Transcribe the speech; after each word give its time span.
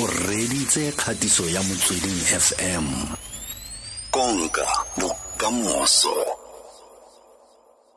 o 0.00 0.06
reditse 0.06 0.92
kgatiso 0.92 1.48
ya 1.48 1.62
motsweding 1.62 2.20
fm 2.40 2.84
konka 4.10 4.66
bokamoso 5.00 6.10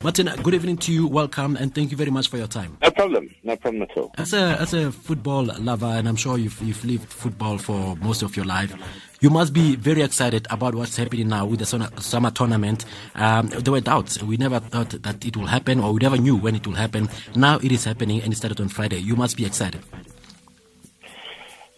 Martin, 0.01 0.29
good 0.43 0.53
evening 0.53 0.77
to 0.77 0.93
you. 0.93 1.05
Welcome, 1.07 1.57
and 1.57 1.75
thank 1.75 1.91
you 1.91 1.97
very 1.97 2.09
much 2.09 2.29
for 2.29 2.37
your 2.37 2.47
time. 2.47 2.77
No 2.81 2.89
problem. 2.89 3.29
No 3.43 3.57
problem 3.57 3.83
at 3.83 3.97
all. 3.97 4.13
As 4.17 4.31
a 4.33 4.55
as 4.61 4.73
a 4.73 4.93
football 4.93 5.43
lover, 5.59 5.87
and 5.87 6.07
I'm 6.07 6.15
sure 6.15 6.37
you've 6.37 6.57
you've 6.61 6.85
lived 6.85 7.09
football 7.11 7.57
for 7.57 7.97
most 7.97 8.21
of 8.21 8.37
your 8.37 8.45
life, 8.45 8.73
you 9.19 9.29
must 9.29 9.51
be 9.51 9.75
very 9.75 10.01
excited 10.01 10.47
about 10.51 10.73
what's 10.73 10.95
happening 10.95 11.27
now 11.27 11.45
with 11.45 11.59
the 11.59 11.91
summer 11.99 12.31
tournament. 12.31 12.85
Um, 13.15 13.47
there 13.47 13.73
were 13.73 13.81
doubts. 13.81 14.23
We 14.23 14.37
never 14.37 14.61
thought 14.61 14.91
that 14.91 15.25
it 15.25 15.35
will 15.35 15.47
happen, 15.47 15.81
or 15.81 15.91
we 15.91 15.99
never 15.99 16.15
knew 16.17 16.37
when 16.37 16.55
it 16.55 16.65
will 16.65 16.75
happen. 16.75 17.09
Now 17.35 17.57
it 17.57 17.69
is 17.73 17.83
happening, 17.83 18.21
and 18.21 18.31
it 18.31 18.37
started 18.37 18.61
on 18.61 18.69
Friday. 18.69 18.99
You 18.99 19.17
must 19.17 19.35
be 19.35 19.45
excited. 19.45 19.83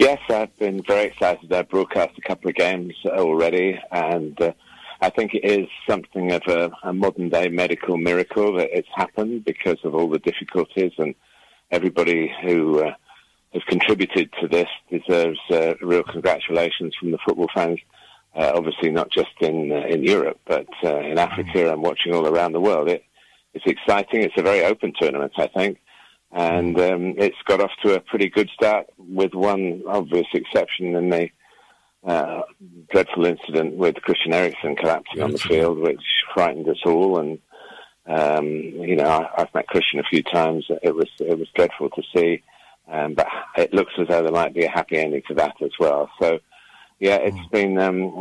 Yes, 0.02 0.20
I've 0.32 0.58
been 0.58 0.82
very 0.82 1.10
excited. 1.10 1.54
I've 1.54 1.70
broadcast 1.70 2.18
a 2.18 2.28
couple 2.28 2.50
of 2.50 2.55
games 2.55 2.96
already, 3.05 3.80
and. 3.92 4.42
Uh, 4.42 4.54
I 5.04 5.09
think 5.09 5.34
it 5.34 5.44
is 5.44 5.68
something 5.90 6.32
of 6.32 6.44
a, 6.48 6.70
a, 6.84 6.94
modern 6.94 7.30
day 7.30 7.50
medical 7.50 7.98
miracle 7.98 8.54
that 8.58 8.70
it's 8.72 8.88
happened 8.95 9.44
because 9.45 9.80
of 9.84 9.95
all 9.95 10.08
the 10.08 10.20
difficulties 10.20 10.92
and 11.00 11.16
everybody 11.72 12.32
who 12.44 12.84
uh, 12.84 12.94
has 13.52 13.64
contributed 13.64 14.32
to 14.40 14.48
this 14.48 14.70
deserves 14.92 15.40
uh, 15.50 15.73
real 15.82 16.04
congratulations 16.04 16.95
from 17.00 17.09
the 17.09 17.18
football 17.26 17.50
fans. 17.52 17.80
Uh, 18.36 18.52
obviously, 18.54 18.92
not 18.92 19.09
just 19.09 19.34
in 19.40 19.72
uh, 19.72 19.88
in 19.88 20.04
Europe, 20.04 20.40
but 20.45 20.68
uh, 20.84 21.00
in 21.00 21.18
Africa 21.18 21.72
and 21.72 21.81
watching 21.81 22.14
all 22.14 22.28
around 22.28 22.52
the 22.52 22.59
world. 22.59 22.88
It, 22.88 23.04
it's 23.56 23.66
exciting. 23.66 24.22
It's 24.22 24.38
a 24.38 24.44
very 24.44 24.64
open 24.64 24.94
tournament, 25.00 25.34
I 25.38 25.48
think, 25.48 25.80
and 26.31 26.80
um, 26.80 27.16
it's 27.17 27.41
got 27.45 27.62
off 27.62 27.71
to 27.84 27.95
a 27.95 27.99
pretty 27.99 28.30
good 28.30 28.49
start, 28.53 28.88
with 28.98 29.34
one 29.34 29.84
obvious 29.88 30.27
exception 30.34 30.95
in 30.95 31.09
the 31.09 31.30
uh, 32.03 32.41
dreadful 32.89 33.26
incident 33.26 33.76
with 33.76 33.95
Christian 33.95 34.33
Eriksen 34.33 34.75
collapsing 34.75 35.22
on 35.22 35.31
the 35.31 35.38
field, 35.38 35.78
which 35.80 36.02
frightened 36.33 36.67
us 36.67 36.81
all. 36.86 37.19
And 37.19 37.39
um, 38.08 38.47
you 38.47 38.95
know, 38.95 39.08
I, 39.08 39.41
have 39.41 39.53
met 39.53 39.67
Christian 39.67 40.00
a 40.00 40.03
few 40.03 40.23
times. 40.23 40.66
It 40.81 40.95
was 40.95 41.09
it 41.19 41.38
was 41.38 41.50
dreadful 41.53 41.89
to 41.89 42.02
see, 42.16 42.44
um, 42.88 43.13
but 43.13 43.28
it 43.58 43.73
looks 43.73 43.94
as 44.00 44.08
though 44.08 44.23
there 44.23 44.31
might 44.31 44.53
be 44.53 44.63
a 44.63 44.72
happy 44.72 44.97
ending 44.97 45.23
to 45.28 45.36
that 45.36 45.56
as 45.61 45.72
well. 45.80 46.09
So. 46.19 46.39
Yeah, 47.02 47.16
it's 47.16 47.35
mm. 47.35 47.49
been. 47.49 47.77
Um, 47.80 48.13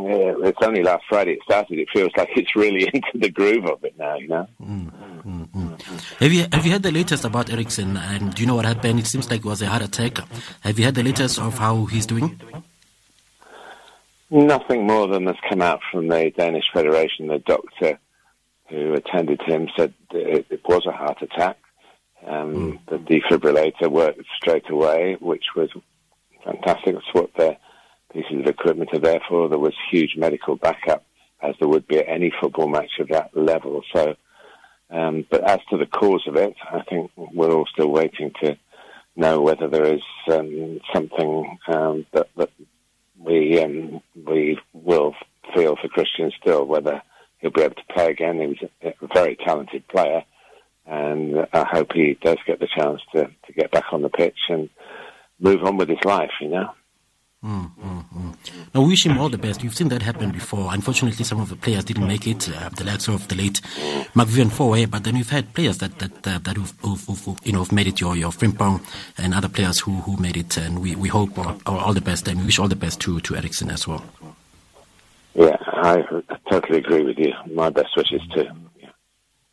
it's 0.43 0.57
only 0.63 0.81
last 0.81 1.03
Friday 1.07 1.33
it 1.33 1.43
started. 1.43 1.77
It 1.77 1.87
feels 1.93 2.11
like 2.17 2.29
it's 2.35 2.55
really 2.55 2.89
into 2.93 3.11
the 3.13 3.29
groove 3.29 3.65
of 3.67 3.83
it 3.83 3.95
now. 3.97 4.15
You 4.15 4.27
know. 4.27 4.47
Mm, 4.59 4.91
mm, 5.23 5.47
mm. 5.49 6.01
Have 6.17 6.33
you 6.33 6.47
have 6.51 6.65
you 6.65 6.71
heard 6.71 6.81
the 6.81 6.91
latest 6.91 7.23
about 7.23 7.51
Eriksen? 7.51 7.95
And 7.95 8.33
do 8.33 8.41
you 8.41 8.47
know 8.47 8.55
what 8.55 8.65
happened? 8.65 8.99
It 8.99 9.05
seems 9.05 9.29
like 9.29 9.41
it 9.41 9.45
was 9.45 9.61
a 9.61 9.67
heart 9.67 9.83
attack. 9.83 10.17
Have 10.61 10.79
you 10.79 10.85
heard 10.85 10.95
the 10.95 11.03
latest 11.03 11.37
of 11.37 11.59
how 11.59 11.85
he's 11.85 12.07
doing? 12.07 12.41
Nothing 14.31 14.87
more 14.87 15.07
than 15.07 15.27
has 15.27 15.35
come 15.47 15.61
out 15.61 15.81
from 15.91 16.07
the 16.07 16.31
Danish 16.35 16.65
Federation. 16.73 17.27
The 17.27 17.37
doctor 17.37 17.99
who 18.67 18.93
attended 18.93 19.43
him 19.43 19.69
said 19.77 19.93
it, 20.09 20.47
it 20.49 20.61
was 20.67 20.87
a 20.87 20.91
heart 20.91 21.21
attack. 21.21 21.57
Um. 22.25 22.79
The 22.87 22.97
defibrillator 22.97 23.91
worked 23.91 24.25
straight 24.35 24.71
away, 24.71 25.17
which 25.19 25.45
was 25.55 25.69
fantastic. 26.43 26.95
That's 26.95 27.13
what 27.13 27.31
the 27.35 27.57
pieces 28.13 28.39
of 28.39 28.47
equipment 28.47 28.89
are 28.93 28.99
there 28.99 29.21
for. 29.27 29.49
There 29.49 29.57
was 29.57 29.73
huge 29.89 30.15
medical 30.17 30.55
backup, 30.55 31.03
as 31.41 31.55
there 31.59 31.67
would 31.67 31.87
be 31.87 31.99
at 31.99 32.07
any 32.07 32.31
football 32.41 32.67
match 32.67 32.91
of 32.99 33.09
that 33.09 33.35
level. 33.35 33.81
So, 33.93 34.15
um, 34.89 35.25
but 35.29 35.43
as 35.43 35.59
to 35.69 35.77
the 35.77 35.85
cause 35.85 36.23
of 36.27 36.35
it, 36.35 36.55
I 36.69 36.81
think 36.89 37.11
we're 37.15 37.51
all 37.51 37.67
still 37.71 37.89
waiting 37.89 38.31
to 38.43 38.57
know 39.15 39.41
whether 39.41 39.67
there 39.67 39.93
is 39.93 40.01
um, 40.31 40.79
something 40.93 41.57
um, 41.67 42.05
that, 42.13 42.27
that 42.37 42.49
we 43.17 43.61
um, 43.61 44.01
we 44.25 44.59
will 44.73 45.15
feel 45.55 45.75
for 45.75 45.87
Christian 45.89 46.31
still 46.41 46.65
whether 46.65 47.01
he'll 47.39 47.51
be 47.51 47.61
able 47.61 47.75
to 47.75 47.93
play 47.93 48.07
again. 48.07 48.39
He 48.39 48.47
was 48.47 48.69
a, 48.83 48.87
a 48.87 49.07
very 49.13 49.35
talented 49.35 49.87
player, 49.87 50.23
and 50.85 51.47
I 51.53 51.65
hope 51.65 51.93
he 51.93 52.17
does 52.21 52.37
get 52.45 52.59
the 52.59 52.67
chance 52.67 53.01
to, 53.13 53.25
to 53.25 53.53
get 53.53 53.71
back 53.71 53.85
on 53.91 54.01
the 54.01 54.09
pitch 54.09 54.37
and 54.49 54.69
move 55.39 55.63
on 55.63 55.77
with 55.77 55.89
his 55.89 56.03
life. 56.03 56.31
You 56.39 56.49
know. 56.49 56.71
Mm, 57.43 57.71
mm, 57.75 58.05
mm. 58.13 58.35
Now, 58.71 58.81
we 58.81 58.89
wish 58.89 59.07
him 59.07 59.17
all 59.17 59.27
the 59.27 59.37
best. 59.39 59.63
We've 59.63 59.75
seen 59.75 59.87
that 59.89 60.03
happen 60.03 60.29
before. 60.29 60.71
Unfortunately, 60.71 61.25
some 61.25 61.39
of 61.41 61.49
the 61.49 61.55
players 61.55 61.83
didn't 61.83 62.07
make 62.07 62.27
it, 62.27 62.47
uh, 62.55 62.69
the 62.69 62.83
likes 62.83 63.07
of 63.07 63.27
the 63.29 63.35
late 63.35 63.61
Marc-Vivien 64.13 64.49
Foé, 64.51 64.87
but 64.89 65.03
then 65.03 65.15
we've 65.15 65.29
had 65.29 65.51
players 65.55 65.79
that 65.79 65.97
that 65.97 66.27
uh, 66.27 66.37
that 66.37 66.55
who've, 66.55 66.73
who've, 66.81 67.03
who've, 67.07 67.39
you 67.43 67.51
know 67.51 67.63
have 67.63 67.71
made 67.71 67.87
it. 67.87 67.99
Your 67.99 68.15
your 68.15 68.29
Frimpong 68.29 68.83
and 69.17 69.33
other 69.33 69.49
players 69.49 69.79
who 69.79 69.93
who 69.93 70.17
made 70.17 70.37
it, 70.37 70.55
and 70.57 70.83
we, 70.83 70.95
we 70.95 71.09
hope 71.09 71.35
all, 71.39 71.59
all 71.65 71.93
the 71.95 72.01
best, 72.01 72.27
and 72.27 72.37
we 72.39 72.45
wish 72.45 72.59
all 72.59 72.67
the 72.67 72.75
best 72.75 72.99
to 73.01 73.19
to 73.21 73.35
Eriksen 73.35 73.71
as 73.71 73.87
well. 73.87 74.05
Yeah, 75.33 75.57
I 75.59 76.03
totally 76.47 76.77
agree 76.77 77.03
with 77.03 77.17
you. 77.17 77.33
My 77.51 77.71
best 77.71 77.97
wishes 77.97 78.21
too. 78.35 78.47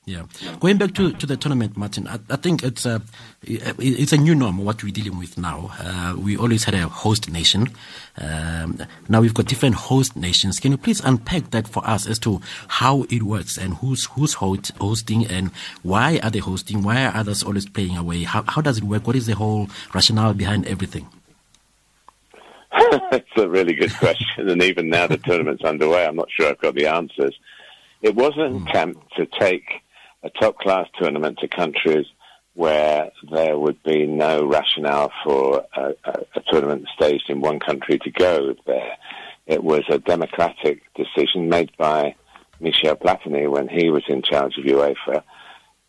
Yeah. 0.08 0.22
Going 0.58 0.78
back 0.78 0.94
to, 0.94 1.12
to 1.12 1.26
the 1.26 1.36
tournament, 1.36 1.76
Martin, 1.76 2.08
I, 2.08 2.18
I 2.30 2.36
think 2.36 2.62
it's 2.62 2.86
a, 2.86 3.02
it's 3.42 4.14
a 4.14 4.16
new 4.16 4.34
norm 4.34 4.56
what 4.56 4.82
we're 4.82 4.90
dealing 4.90 5.18
with 5.18 5.36
now. 5.36 5.70
Uh, 5.78 6.14
we 6.16 6.34
always 6.34 6.64
had 6.64 6.72
a 6.72 6.88
host 6.88 7.30
nation. 7.30 7.68
Um, 8.16 8.78
now 9.10 9.20
we've 9.20 9.34
got 9.34 9.44
different 9.44 9.74
host 9.74 10.16
nations. 10.16 10.60
Can 10.60 10.72
you 10.72 10.78
please 10.78 11.00
unpack 11.04 11.50
that 11.50 11.68
for 11.68 11.86
us 11.86 12.06
as 12.06 12.18
to 12.20 12.40
how 12.68 13.04
it 13.10 13.22
works 13.22 13.58
and 13.58 13.74
who's, 13.74 14.06
who's 14.06 14.32
host, 14.32 14.72
hosting 14.80 15.26
and 15.26 15.50
why 15.82 16.18
are 16.22 16.30
they 16.30 16.38
hosting? 16.38 16.82
Why 16.82 17.04
are 17.04 17.14
others 17.14 17.42
always 17.42 17.68
playing 17.68 17.98
away? 17.98 18.22
How, 18.22 18.44
how 18.48 18.62
does 18.62 18.78
it 18.78 18.84
work? 18.84 19.06
What 19.06 19.14
is 19.14 19.26
the 19.26 19.34
whole 19.34 19.68
rationale 19.92 20.32
behind 20.32 20.66
everything? 20.68 21.06
That's 23.10 23.26
a 23.36 23.46
really 23.46 23.74
good 23.74 23.92
question. 23.92 24.48
and 24.48 24.62
even 24.62 24.88
now 24.88 25.06
the 25.06 25.18
tournament's 25.18 25.64
underway, 25.64 26.06
I'm 26.06 26.16
not 26.16 26.30
sure 26.30 26.48
I've 26.48 26.60
got 26.60 26.76
the 26.76 26.86
answers. 26.86 27.38
It 28.00 28.14
was 28.14 28.32
an 28.38 28.60
hmm. 28.60 28.66
attempt 28.68 29.16
to 29.16 29.26
take 29.26 29.82
a 30.22 30.30
top 30.30 30.58
class 30.58 30.86
tournament 31.00 31.38
to 31.38 31.48
countries 31.48 32.06
where 32.54 33.10
there 33.30 33.56
would 33.56 33.80
be 33.84 34.04
no 34.04 34.44
rationale 34.44 35.12
for 35.24 35.64
a, 35.76 35.94
a, 36.04 36.12
a, 36.34 36.40
tournament 36.50 36.88
staged 36.92 37.30
in 37.30 37.40
one 37.40 37.60
country 37.60 38.00
to 38.00 38.10
go 38.10 38.54
there. 38.66 38.96
It 39.46 39.62
was 39.62 39.84
a 39.88 39.98
democratic 39.98 40.82
decision 40.94 41.48
made 41.48 41.70
by 41.78 42.16
Michel 42.58 42.96
Platini 42.96 43.48
when 43.48 43.68
he 43.68 43.90
was 43.90 44.02
in 44.08 44.22
charge 44.22 44.58
of 44.58 44.64
UEFA. 44.64 45.22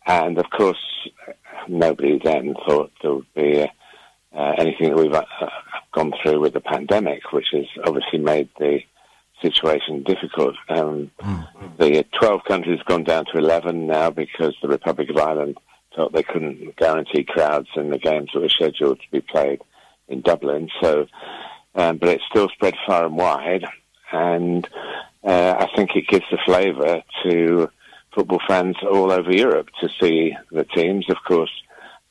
And 0.06 0.38
of 0.38 0.48
course, 0.50 0.78
nobody 1.66 2.20
then 2.22 2.54
thought 2.66 2.92
there 3.02 3.14
would 3.14 3.34
be 3.34 3.62
uh, 4.32 4.52
anything 4.58 4.90
that 4.90 4.96
we've 4.96 5.12
uh, 5.12 5.24
gone 5.92 6.12
through 6.22 6.40
with 6.40 6.54
the 6.54 6.60
pandemic, 6.60 7.32
which 7.32 7.48
has 7.52 7.66
obviously 7.84 8.20
made 8.20 8.48
the 8.58 8.78
situation 9.42 10.02
difficult. 10.02 10.54
Um, 10.68 11.10
mm. 11.20 11.76
The 11.78 12.04
12 12.18 12.44
countries 12.46 12.78
have 12.78 12.86
gone 12.86 13.04
down 13.04 13.26
to 13.26 13.38
11 13.38 13.86
now 13.86 14.10
because 14.10 14.54
the 14.62 14.68
Republic 14.68 15.10
of 15.10 15.16
Ireland 15.16 15.58
thought 15.94 16.12
they 16.12 16.22
couldn't 16.22 16.76
guarantee 16.76 17.24
crowds 17.24 17.68
in 17.76 17.90
the 17.90 17.98
games 17.98 18.30
that 18.32 18.40
were 18.40 18.48
scheduled 18.48 19.00
to 19.00 19.10
be 19.10 19.20
played 19.20 19.60
in 20.08 20.20
Dublin. 20.20 20.68
So, 20.80 21.06
um, 21.74 21.98
but 21.98 22.10
it's 22.10 22.24
still 22.28 22.48
spread 22.48 22.74
far 22.86 23.06
and 23.06 23.16
wide, 23.16 23.64
and 24.12 24.68
uh, 25.24 25.54
I 25.58 25.68
think 25.76 25.94
it 25.94 26.08
gives 26.08 26.24
the 26.30 26.38
flavour 26.44 27.02
to 27.24 27.70
football 28.14 28.40
fans 28.46 28.76
all 28.82 29.12
over 29.12 29.32
Europe 29.32 29.68
to 29.80 29.88
see 30.00 30.36
the 30.50 30.64
teams. 30.64 31.08
Of 31.08 31.18
course, 31.26 31.52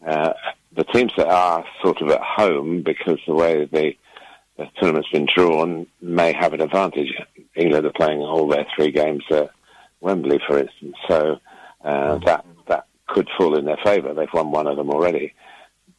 uh, 0.05 0.33
the 0.75 0.85
teams 0.85 1.11
that 1.17 1.27
are 1.27 1.65
sort 1.81 2.01
of 2.01 2.09
at 2.09 2.21
home 2.21 2.83
because 2.83 3.19
the 3.27 3.33
way 3.33 3.65
the 3.65 3.93
the 4.59 4.67
tournament's 4.79 5.09
been 5.09 5.27
drawn 5.33 5.87
may 6.01 6.33
have 6.33 6.53
an 6.53 6.61
advantage. 6.61 7.13
England 7.55 7.85
are 7.85 7.91
playing 7.91 8.19
all 8.19 8.47
their 8.47 8.67
three 8.75 8.91
games 8.91 9.23
at 9.31 9.49
Wembley, 10.01 10.39
for 10.45 10.59
instance, 10.59 10.95
so 11.07 11.37
uh, 11.83 11.89
mm. 11.89 12.25
that 12.25 12.45
that 12.67 12.85
could 13.07 13.29
fall 13.37 13.57
in 13.57 13.65
their 13.65 13.79
favour. 13.83 14.13
They've 14.13 14.27
won 14.33 14.51
one 14.51 14.67
of 14.67 14.77
them 14.77 14.89
already. 14.89 15.33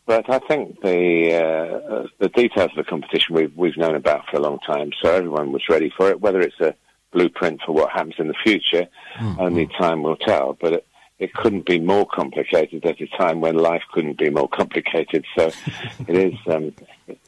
But 0.06 0.28
I 0.28 0.40
think 0.40 0.80
the 0.82 1.34
uh, 1.34 2.06
the 2.18 2.28
details 2.28 2.70
of 2.70 2.76
the 2.76 2.84
competition 2.84 3.34
we've 3.34 3.56
we've 3.56 3.76
known 3.76 3.94
about 3.94 4.24
for 4.30 4.36
a 4.36 4.40
long 4.40 4.58
time, 4.60 4.90
so 5.02 5.10
everyone 5.10 5.52
was 5.52 5.62
ready 5.68 5.92
for 5.96 6.10
it. 6.10 6.20
Whether 6.20 6.40
it's 6.40 6.60
a 6.60 6.74
blueprint 7.12 7.60
for 7.64 7.72
what 7.72 7.90
happens 7.90 8.14
in 8.18 8.28
the 8.28 8.34
future, 8.44 8.88
mm-hmm. 9.18 9.40
only 9.40 9.66
time 9.78 10.02
will 10.02 10.16
tell. 10.16 10.56
But 10.60 10.72
it, 10.74 10.86
it 11.20 11.34
couldn't 11.34 11.66
be 11.66 11.78
more 11.78 12.06
complicated 12.06 12.84
at 12.86 13.00
a 13.00 13.06
time 13.18 13.42
when 13.42 13.56
life 13.56 13.82
couldn't 13.92 14.18
be 14.18 14.30
more 14.30 14.48
complicated. 14.48 15.24
So 15.36 15.52
it 16.08 16.16
is, 16.16 16.34
um, 16.46 16.74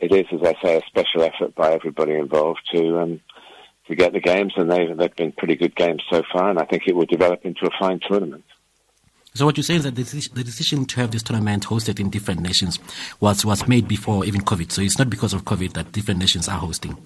it 0.01 0.13
is, 0.13 0.27
as 0.33 0.43
I 0.43 0.61
say, 0.63 0.77
a 0.79 0.87
special 0.87 1.23
effort 1.23 1.55
by 1.55 1.73
everybody 1.73 2.15
involved 2.15 2.63
to 2.73 2.99
um, 2.99 3.21
to 3.89 3.95
get 3.95 4.15
the 4.15 4.21
games, 4.21 4.55
and 4.57 4.71
they've 4.71 4.97
they've 4.97 5.15
been 5.15 5.33
pretty 5.33 5.57
good 5.57 5.77
games 5.77 6.03
so 6.11 6.23
far, 6.33 6.51
and 6.51 6.59
I 6.59 6.65
think 6.65 6.85
it 6.87 6.97
will 6.97 7.07
develop 7.07 7.45
into 7.45 7.67
a 7.67 7.71
fine 7.79 8.01
tournament. 8.01 8.45
So 9.35 9.47
what 9.47 9.57
you 9.57 9.63
say 9.63 9.77
is 9.77 9.85
that 9.85 9.95
the 9.95 10.45
decision 10.45 10.85
to 10.87 11.01
have 11.01 11.11
this 11.11 11.23
tournament 11.23 11.67
hosted 11.67 11.99
in 12.01 12.11
different 12.11 12.41
nations 12.41 12.79
was 13.21 13.45
was 13.45 13.69
made 13.69 13.89
before 13.89 14.25
even 14.25 14.41
COVID. 14.43 14.73
So 14.73 14.83
it's 14.83 14.99
not 14.99 15.11
because 15.11 15.35
of 15.35 15.45
COVID 15.45 15.75
that 15.75 15.93
different 15.93 16.21
nations 16.21 16.49
are 16.49 16.59
hosting. 16.59 16.97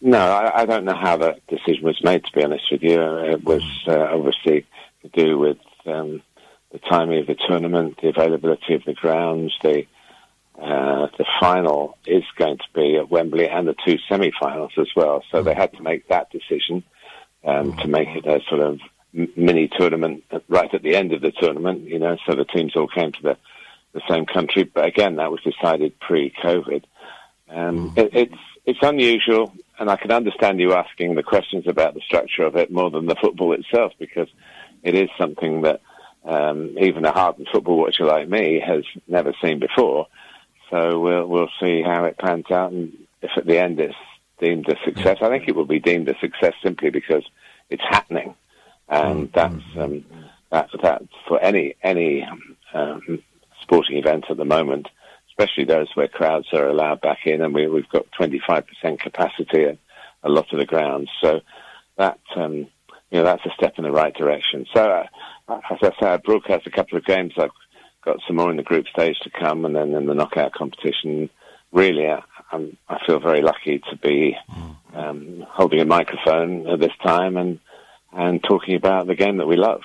No, 0.00 0.18
I, 0.18 0.62
I, 0.62 0.66
don't 0.66 0.84
know 0.84 0.94
how 0.94 1.16
that 1.18 1.46
decision 1.46 1.84
was 1.84 2.02
made. 2.04 2.24
To 2.24 2.32
be 2.32 2.44
honest 2.44 2.64
with 2.70 2.82
you, 2.82 3.00
it 3.00 3.44
was 3.44 3.62
uh, 3.88 3.98
obviously 3.98 4.66
to 5.02 5.08
do 5.08 5.38
with 5.38 5.58
um, 5.86 6.22
the 6.70 6.78
timing 6.78 7.20
of 7.20 7.26
the 7.26 7.36
tournament, 7.48 7.98
the 8.02 8.08
availability 8.08 8.74
of 8.74 8.84
the 8.84 8.92
grounds, 8.92 9.54
the 9.62 9.86
uh, 10.60 11.08
the 11.18 11.26
final 11.38 11.98
is 12.06 12.24
going 12.36 12.56
to 12.56 12.64
be 12.74 12.96
at 12.96 13.10
Wembley 13.10 13.48
and 13.48 13.68
the 13.68 13.74
two 13.84 13.98
semi-finals 14.08 14.72
as 14.78 14.88
well. 14.96 15.22
So 15.30 15.42
they 15.42 15.54
had 15.54 15.72
to 15.74 15.82
make 15.82 16.08
that 16.08 16.30
decision 16.30 16.82
um, 17.44 17.76
to 17.76 17.88
make 17.88 18.08
it 18.08 18.26
a 18.26 18.40
sort 18.48 18.62
of 18.62 18.80
mini 19.36 19.68
tournament 19.68 20.24
right 20.48 20.72
at 20.72 20.82
the 20.82 20.96
end 20.96 21.12
of 21.12 21.20
the 21.20 21.30
tournament, 21.30 21.82
you 21.82 21.98
know, 21.98 22.16
so 22.26 22.34
the 22.34 22.46
teams 22.46 22.74
all 22.74 22.88
came 22.88 23.12
to 23.12 23.22
the, 23.22 23.36
the 23.92 24.00
same 24.08 24.24
country. 24.24 24.64
But 24.64 24.86
again, 24.86 25.16
that 25.16 25.30
was 25.30 25.40
decided 25.42 25.98
pre-COVID. 26.00 26.84
Um, 27.50 27.90
mm. 27.90 27.98
it, 27.98 28.10
it's 28.14 28.40
it's 28.64 28.78
unusual, 28.82 29.52
and 29.78 29.90
I 29.90 29.96
can 29.96 30.10
understand 30.10 30.60
you 30.60 30.72
asking 30.72 31.14
the 31.14 31.22
questions 31.22 31.66
about 31.66 31.94
the 31.94 32.00
structure 32.00 32.42
of 32.42 32.56
it 32.56 32.70
more 32.70 32.90
than 32.90 33.06
the 33.06 33.16
football 33.20 33.52
itself, 33.52 33.92
because 33.98 34.28
it 34.82 34.94
is 34.94 35.08
something 35.18 35.62
that 35.62 35.80
um, 36.24 36.76
even 36.78 37.04
a 37.04 37.12
hardened 37.12 37.48
football 37.52 37.78
watcher 37.78 38.04
like 38.04 38.28
me 38.28 38.60
has 38.60 38.84
never 39.06 39.32
seen 39.42 39.58
before. 39.58 40.06
So 40.70 40.98
we'll 40.98 41.26
we'll 41.26 41.50
see 41.60 41.82
how 41.82 42.04
it 42.04 42.18
pans 42.18 42.50
out, 42.50 42.72
and 42.72 42.92
if 43.22 43.30
at 43.36 43.46
the 43.46 43.58
end 43.58 43.78
it's 43.78 43.94
deemed 44.40 44.68
a 44.68 44.76
success, 44.84 45.18
I 45.22 45.28
think 45.28 45.48
it 45.48 45.54
will 45.54 45.64
be 45.64 45.78
deemed 45.78 46.08
a 46.08 46.18
success 46.18 46.54
simply 46.62 46.90
because 46.90 47.24
it's 47.70 47.84
happening, 47.88 48.34
and 48.88 49.32
mm, 49.32 49.32
that's 49.32 49.78
um, 49.78 50.04
that 50.50 50.68
that 50.82 51.02
for 51.28 51.40
any 51.40 51.76
any 51.82 52.26
um, 52.74 53.22
sporting 53.62 53.96
event 53.96 54.24
at 54.28 54.36
the 54.36 54.44
moment, 54.44 54.88
especially 55.38 55.64
those 55.64 55.88
where 55.94 56.08
crowds 56.08 56.46
are 56.52 56.68
allowed 56.68 57.00
back 57.00 57.26
in, 57.26 57.42
and 57.42 57.54
we, 57.54 57.66
we've 57.66 57.88
got 57.88 58.06
25% 58.18 58.64
capacity 58.98 59.64
at 59.64 59.78
a 60.22 60.28
lot 60.28 60.52
of 60.52 60.58
the 60.58 60.64
grounds. 60.64 61.10
So 61.20 61.40
that 61.98 62.20
um, 62.34 62.54
you 63.10 63.18
know 63.18 63.24
that's 63.24 63.44
a 63.44 63.54
step 63.56 63.74
in 63.76 63.84
the 63.84 63.92
right 63.92 64.14
direction. 64.14 64.66
So 64.74 64.82
uh, 65.48 65.60
as 65.70 65.78
I 65.82 65.90
say, 66.00 66.06
I 66.06 66.16
broadcast 66.16 66.66
a 66.66 66.70
couple 66.70 66.98
of 66.98 67.04
games. 67.04 67.34
I've 67.36 67.50
got 68.02 68.18
some 68.26 68.36
more 68.36 68.50
in 68.50 68.56
the 68.56 68.62
group 68.62 68.86
stage 68.88 69.18
to 69.20 69.30
come, 69.30 69.64
and 69.64 69.76
then 69.76 69.94
in 69.94 70.06
the 70.06 70.14
knockout 70.14 70.52
competition. 70.52 71.30
Really, 71.72 72.06
I, 72.06 72.22
I'm, 72.52 72.76
I 72.88 72.98
feel 73.04 73.18
very 73.18 73.42
lucky 73.42 73.82
to 73.90 73.96
be 73.96 74.36
um, 74.94 75.44
holding 75.48 75.80
a 75.80 75.84
microphone 75.84 76.66
at 76.68 76.80
this 76.80 76.92
time 77.02 77.36
and 77.36 77.60
and 78.12 78.42
talking 78.42 78.76
about 78.76 79.06
the 79.06 79.14
game 79.14 79.36
that 79.38 79.46
we 79.46 79.56
love. 79.56 79.82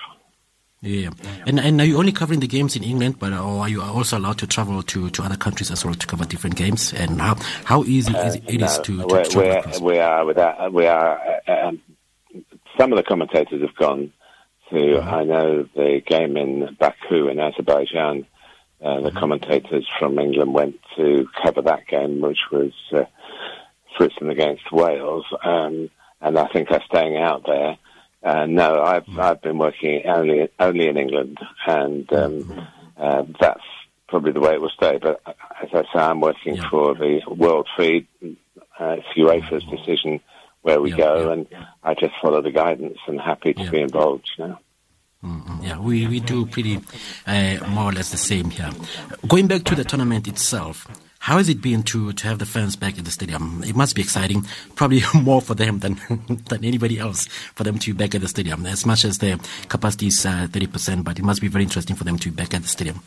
Yeah, 0.82 1.10
and 1.46 1.60
and 1.60 1.80
are 1.80 1.84
you 1.84 1.96
only 1.98 2.12
covering 2.12 2.40
the 2.40 2.48
games 2.48 2.74
in 2.74 2.82
England, 2.82 3.18
but 3.18 3.32
or 3.32 3.62
are 3.62 3.68
you 3.68 3.80
also 3.80 4.18
allowed 4.18 4.38
to 4.38 4.46
travel 4.48 4.82
to, 4.82 5.10
to 5.10 5.22
other 5.22 5.36
countries 5.36 5.70
as 5.70 5.84
well 5.84 5.94
to 5.94 6.06
cover 6.06 6.24
different 6.24 6.56
games? 6.56 6.92
And 6.92 7.20
how 7.20 7.36
how 7.64 7.84
easy 7.84 8.14
uh, 8.14 8.26
is 8.26 8.34
it, 8.34 8.60
no, 8.60 8.66
to, 8.66 8.82
to, 8.82 9.06
we're, 9.06 9.24
to 9.24 9.38
we're, 9.38 9.80
we 9.80 9.98
are 9.98 10.24
with 10.24 10.36
that, 10.36 10.72
we 10.72 10.86
are. 10.86 11.20
Uh, 11.46 11.68
um, 11.68 11.82
some 12.78 12.92
of 12.92 12.96
the 12.96 13.04
commentators 13.04 13.60
have 13.60 13.76
gone 13.76 14.12
to. 14.70 14.98
Uh-huh. 14.98 15.16
I 15.16 15.24
know 15.24 15.68
the 15.74 16.02
game 16.04 16.36
in 16.36 16.76
Baku 16.80 17.28
in 17.28 17.38
Azerbaijan 17.38 18.26
uh, 18.82 19.00
the 19.00 19.10
mm-hmm. 19.10 19.18
commentators 19.18 19.88
from 19.98 20.18
England 20.18 20.52
went 20.52 20.74
to 20.96 21.28
cover 21.40 21.62
that 21.62 21.86
game, 21.86 22.20
which 22.20 22.40
was 22.50 22.72
uh, 22.92 23.04
Switzerland 23.96 24.32
against 24.32 24.72
Wales, 24.72 25.24
um, 25.44 25.88
and 26.20 26.36
I 26.36 26.48
think 26.48 26.68
they're 26.68 26.82
staying 26.86 27.16
out 27.16 27.44
there. 27.46 27.76
Uh, 28.22 28.46
no, 28.46 28.82
I've 28.82 29.04
mm-hmm. 29.04 29.20
I've 29.20 29.42
been 29.42 29.58
working 29.58 30.02
only 30.06 30.48
only 30.58 30.88
in 30.88 30.96
England, 30.96 31.38
and 31.66 32.12
um, 32.12 32.44
mm-hmm. 32.44 32.60
uh, 32.96 33.22
that's 33.40 33.64
probably 34.08 34.32
the 34.32 34.40
way 34.40 34.54
it 34.54 34.60
will 34.60 34.70
stay. 34.70 34.98
But 35.02 35.20
as 35.26 35.70
I 35.72 35.82
say, 35.82 35.98
I'm 35.98 36.20
working 36.20 36.56
yeah. 36.56 36.68
for 36.70 36.94
the 36.94 37.20
World 37.28 37.68
Feed. 37.76 38.06
Uh, 38.78 38.96
it's 38.98 39.06
UEFA's 39.16 39.64
decision 39.64 40.20
where 40.62 40.80
we 40.80 40.90
yeah, 40.90 40.96
go, 40.96 41.26
yeah, 41.26 41.32
and 41.32 41.46
I 41.82 41.94
just 41.94 42.14
follow 42.22 42.40
the 42.40 42.52
guidance 42.52 42.98
and 43.06 43.20
happy 43.20 43.54
to 43.54 43.70
be 43.70 43.80
involved. 43.80 44.30
You 44.38 44.48
know. 44.48 44.58
Mm-hmm. 45.24 45.62
Yeah, 45.62 45.78
we, 45.78 46.06
we 46.08 46.18
do 46.18 46.46
pretty 46.46 46.80
uh, 47.26 47.58
more 47.68 47.90
or 47.90 47.92
less 47.92 48.10
the 48.10 48.16
same 48.16 48.50
here. 48.50 48.70
Going 49.28 49.46
back 49.46 49.62
to 49.64 49.76
the 49.76 49.84
tournament 49.84 50.26
itself, 50.26 50.86
how 51.22 51.36
has 51.36 51.48
it 51.48 51.62
been 51.62 51.84
to, 51.84 52.12
to 52.12 52.26
have 52.26 52.40
the 52.40 52.46
fans 52.46 52.74
back 52.74 52.98
in 52.98 53.04
the 53.04 53.10
stadium? 53.12 53.62
It 53.64 53.76
must 53.76 53.94
be 53.94 54.02
exciting, 54.02 54.44
probably 54.74 55.02
more 55.14 55.40
for 55.40 55.54
them 55.54 55.78
than 55.78 56.00
than 56.48 56.64
anybody 56.64 56.98
else 56.98 57.26
for 57.54 57.62
them 57.62 57.78
to 57.78 57.94
be 57.94 57.96
back 57.96 58.16
at 58.16 58.20
the 58.22 58.28
stadium. 58.28 58.66
As 58.66 58.84
much 58.84 59.04
as 59.04 59.18
the 59.18 59.38
capacity 59.68 60.08
is 60.08 60.26
uh, 60.26 60.48
30%, 60.50 61.04
but 61.04 61.20
it 61.20 61.24
must 61.24 61.40
be 61.40 61.46
very 61.46 61.62
interesting 61.62 61.94
for 61.94 62.02
them 62.02 62.18
to 62.18 62.30
be 62.30 62.34
back 62.34 62.54
at 62.54 62.62
the 62.62 62.68
stadium. 62.68 63.02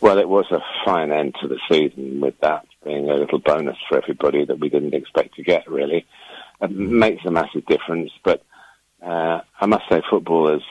Well, 0.00 0.18
it 0.18 0.28
was 0.28 0.46
a 0.52 0.60
fine 0.84 1.10
end 1.10 1.34
to 1.40 1.48
the 1.48 1.58
season 1.68 2.20
with 2.20 2.38
that 2.38 2.64
being 2.84 3.10
a 3.10 3.14
little 3.14 3.40
bonus 3.40 3.76
for 3.88 3.98
everybody 3.98 4.44
that 4.44 4.60
we 4.60 4.68
didn't 4.68 4.94
expect 4.94 5.34
to 5.34 5.42
get, 5.42 5.68
really. 5.68 6.06
It 6.60 6.70
makes 6.70 7.24
a 7.24 7.32
massive 7.32 7.66
difference, 7.66 8.12
but 8.22 8.44
uh, 9.02 9.40
I 9.60 9.66
must 9.66 9.88
say 9.88 10.02
football 10.08 10.52
has 10.52 10.62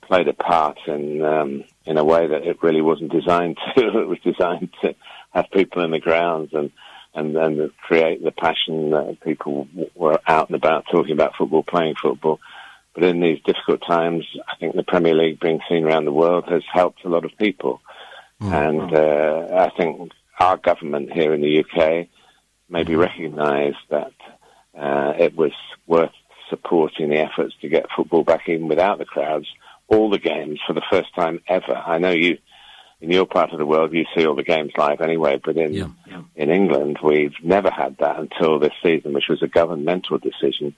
played 0.00 0.28
a 0.28 0.32
part 0.32 0.78
in 0.86 1.22
um, 1.22 1.64
in 1.86 1.98
a 1.98 2.04
way 2.04 2.26
that 2.26 2.44
it 2.44 2.62
really 2.62 2.80
wasn't 2.80 3.12
designed 3.12 3.58
to. 3.76 4.00
it 4.00 4.08
was 4.08 4.18
designed 4.24 4.70
to 4.82 4.94
have 5.32 5.50
people 5.52 5.82
in 5.84 5.90
the 5.90 6.00
grounds 6.00 6.50
and 6.52 6.70
and 7.16 7.36
then 7.36 7.70
create 7.86 8.24
the 8.24 8.32
passion 8.32 8.90
that 8.90 9.18
people 9.22 9.68
were 9.94 10.18
out 10.26 10.48
and 10.48 10.56
about 10.56 10.84
talking 10.90 11.12
about 11.12 11.36
football, 11.38 11.62
playing 11.62 11.94
football. 12.02 12.40
But 12.92 13.04
in 13.04 13.20
these 13.20 13.40
difficult 13.44 13.82
times, 13.86 14.26
I 14.48 14.56
think 14.56 14.74
the 14.74 14.82
Premier 14.82 15.14
League 15.14 15.38
being 15.38 15.60
seen 15.68 15.84
around 15.84 16.06
the 16.06 16.12
world 16.12 16.44
has 16.48 16.62
helped 16.72 17.04
a 17.04 17.08
lot 17.08 17.24
of 17.24 17.36
people. 17.38 17.80
Mm-hmm. 18.40 18.52
And 18.52 18.94
uh, 18.96 19.56
I 19.64 19.70
think 19.76 20.10
our 20.40 20.56
government 20.56 21.12
here 21.12 21.32
in 21.32 21.40
the 21.40 21.60
UK 21.60 22.08
maybe 22.68 22.92
mm-hmm. 22.92 23.02
recognised 23.02 23.76
that 23.90 24.12
uh, 24.76 25.12
it 25.18 25.36
was 25.36 25.52
worth 25.86 26.10
supporting 26.50 27.10
the 27.10 27.18
efforts 27.18 27.54
to 27.60 27.68
get 27.68 27.86
football 27.96 28.24
back 28.24 28.48
in 28.48 28.68
without 28.68 28.98
the 28.98 29.04
crowds, 29.04 29.46
all 29.88 30.10
the 30.10 30.18
games 30.18 30.60
for 30.66 30.72
the 30.72 30.82
first 30.90 31.14
time 31.14 31.40
ever. 31.48 31.74
I 31.74 31.98
know 31.98 32.10
you, 32.10 32.38
in 33.00 33.10
your 33.10 33.26
part 33.26 33.52
of 33.52 33.58
the 33.58 33.66
world, 33.66 33.92
you 33.92 34.04
see 34.16 34.26
all 34.26 34.34
the 34.34 34.42
games 34.42 34.72
live 34.76 35.00
anyway, 35.00 35.40
but 35.44 35.56
in, 35.56 35.74
yeah, 35.74 35.88
yeah. 36.06 36.22
in 36.36 36.50
England, 36.50 36.98
we've 37.02 37.34
never 37.42 37.70
had 37.70 37.98
that 37.98 38.18
until 38.18 38.58
this 38.58 38.72
season, 38.82 39.12
which 39.12 39.28
was 39.28 39.42
a 39.42 39.48
governmental 39.48 40.18
decision. 40.18 40.74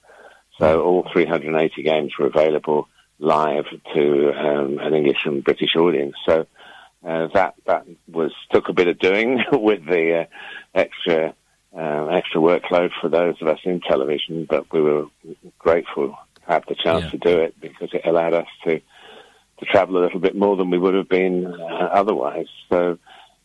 So 0.59 0.83
all 0.83 1.09
380 1.13 1.83
games 1.83 2.13
were 2.19 2.27
available 2.27 2.89
live 3.19 3.67
to 3.95 4.33
um, 4.33 4.79
an 4.79 4.95
English 4.95 5.25
and 5.25 5.45
British 5.45 5.77
audience. 5.77 6.15
So 6.27 6.47
uh, 7.07 7.29
that 7.35 7.55
that 7.67 7.87
was 8.09 8.33
took 8.51 8.69
a 8.69 8.73
bit 8.73 8.89
of 8.89 8.99
doing 8.99 9.43
with 9.53 9.85
the 9.87 10.23
uh, 10.23 10.25
extra 10.75 11.35
uh, 11.77 12.07
extra 12.07 12.41
workload 12.41 12.91
for 13.01 13.09
those 13.09 13.41
of 13.41 13.49
us 13.49 13.61
in 13.65 13.81
television, 13.81 14.47
but 14.49 14.73
we 14.73 14.81
were 14.81 15.07
grateful 15.59 16.09
to 16.09 16.47
have 16.47 16.65
the 16.69 16.75
chance 16.75 17.05
yeah. 17.05 17.11
to 17.11 17.19
do 17.19 17.39
it 17.39 17.55
because 17.61 17.91
it 17.93 18.07
allowed 18.07 18.35
us 18.35 18.47
to 18.65 18.81
to 19.67 19.73
travel 19.73 19.99
a 19.99 20.03
little 20.05 20.21
bit 20.21 20.37
more 20.37 20.57
than 20.57 20.71
we 20.71 20.79
would 20.79 20.95
have 20.95 21.09
been 21.09 21.47
uh, 21.47 21.89
otherwise. 21.93 22.49
So 22.69 22.99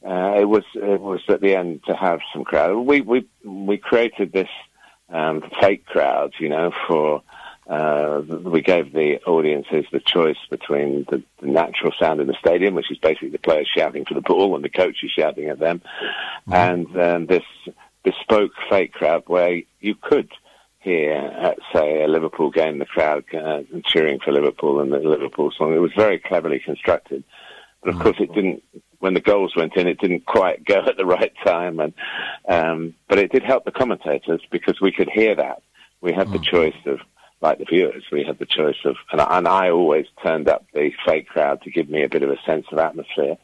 uh, 0.05 0.35
it 0.39 0.45
was 0.45 0.63
it 0.75 1.01
was 1.01 1.21
at 1.29 1.41
the 1.41 1.55
end 1.55 1.83
to 1.85 1.95
have 1.95 2.19
some 2.33 2.43
crowd. 2.43 2.75
We 2.75 3.01
we 3.01 3.27
we 3.43 3.77
created 3.77 4.31
this 4.31 4.49
um, 5.09 5.43
fake 5.59 5.85
crowd, 5.85 6.33
you 6.39 6.49
know, 6.49 6.71
for. 6.87 7.23
Uh, 7.69 8.21
we 8.27 8.59
gave 8.61 8.91
the 8.91 9.21
audiences 9.25 9.85
the 9.93 9.99
choice 10.01 10.35
between 10.49 11.05
the, 11.09 11.23
the, 11.39 11.47
natural 11.47 11.93
sound 11.97 12.19
in 12.19 12.27
the 12.27 12.35
stadium, 12.37 12.73
which 12.73 12.91
is 12.91 12.97
basically 12.97 13.29
the 13.29 13.37
players 13.37 13.69
shouting 13.77 14.03
for 14.03 14.13
the 14.13 14.19
ball 14.19 14.55
and 14.55 14.63
the 14.63 14.69
coaches 14.69 15.11
shouting 15.15 15.47
at 15.47 15.59
them, 15.59 15.79
mm-hmm. 15.79 16.53
and 16.53 16.99
um, 16.99 17.25
this 17.27 17.43
bespoke 18.03 18.51
fake 18.67 18.91
crowd 18.91 19.23
where 19.27 19.61
you 19.79 19.95
could 19.95 20.29
hear, 20.81 21.13
at, 21.13 21.59
say, 21.73 22.03
a 22.03 22.07
Liverpool 22.07 22.49
game, 22.49 22.79
the 22.79 22.85
crowd 22.85 23.23
uh, 23.33 23.61
cheering 23.85 24.19
for 24.19 24.31
Liverpool 24.31 24.79
and 24.79 24.91
the 24.91 24.97
Liverpool 24.97 25.51
song. 25.55 25.73
It 25.73 25.79
was 25.79 25.93
very 25.95 26.19
cleverly 26.19 26.59
constructed. 26.59 27.23
But 27.83 27.95
of 27.95 28.01
course, 28.01 28.17
it 28.19 28.33
didn't. 28.33 28.63
When 28.99 29.15
the 29.15 29.21
goals 29.21 29.55
went 29.55 29.75
in, 29.75 29.87
it 29.87 29.99
didn't 29.99 30.25
quite 30.25 30.63
go 30.65 30.83
at 30.85 30.97
the 30.97 31.05
right 31.05 31.33
time, 31.43 31.79
and 31.79 31.93
um, 32.47 32.95
but 33.07 33.19
it 33.19 33.31
did 33.31 33.43
help 33.43 33.65
the 33.65 33.71
commentators 33.71 34.41
because 34.51 34.79
we 34.79 34.91
could 34.91 35.09
hear 35.09 35.35
that. 35.35 35.61
We 36.01 36.13
had 36.13 36.31
the 36.31 36.39
mm. 36.39 36.43
choice 36.43 36.75
of, 36.85 36.99
like 37.41 37.59
the 37.59 37.65
viewers, 37.65 38.03
we 38.11 38.23
had 38.23 38.39
the 38.39 38.45
choice 38.45 38.77
of, 38.85 38.95
and 39.11 39.21
I, 39.21 39.37
and 39.37 39.47
I 39.47 39.69
always 39.69 40.07
turned 40.23 40.47
up 40.47 40.65
the 40.73 40.91
fake 41.05 41.27
crowd 41.27 41.61
to 41.63 41.71
give 41.71 41.89
me 41.89 42.03
a 42.03 42.09
bit 42.09 42.23
of 42.23 42.31
a 42.31 42.41
sense 42.43 42.65
of 42.71 42.79
atmosphere 42.79 43.37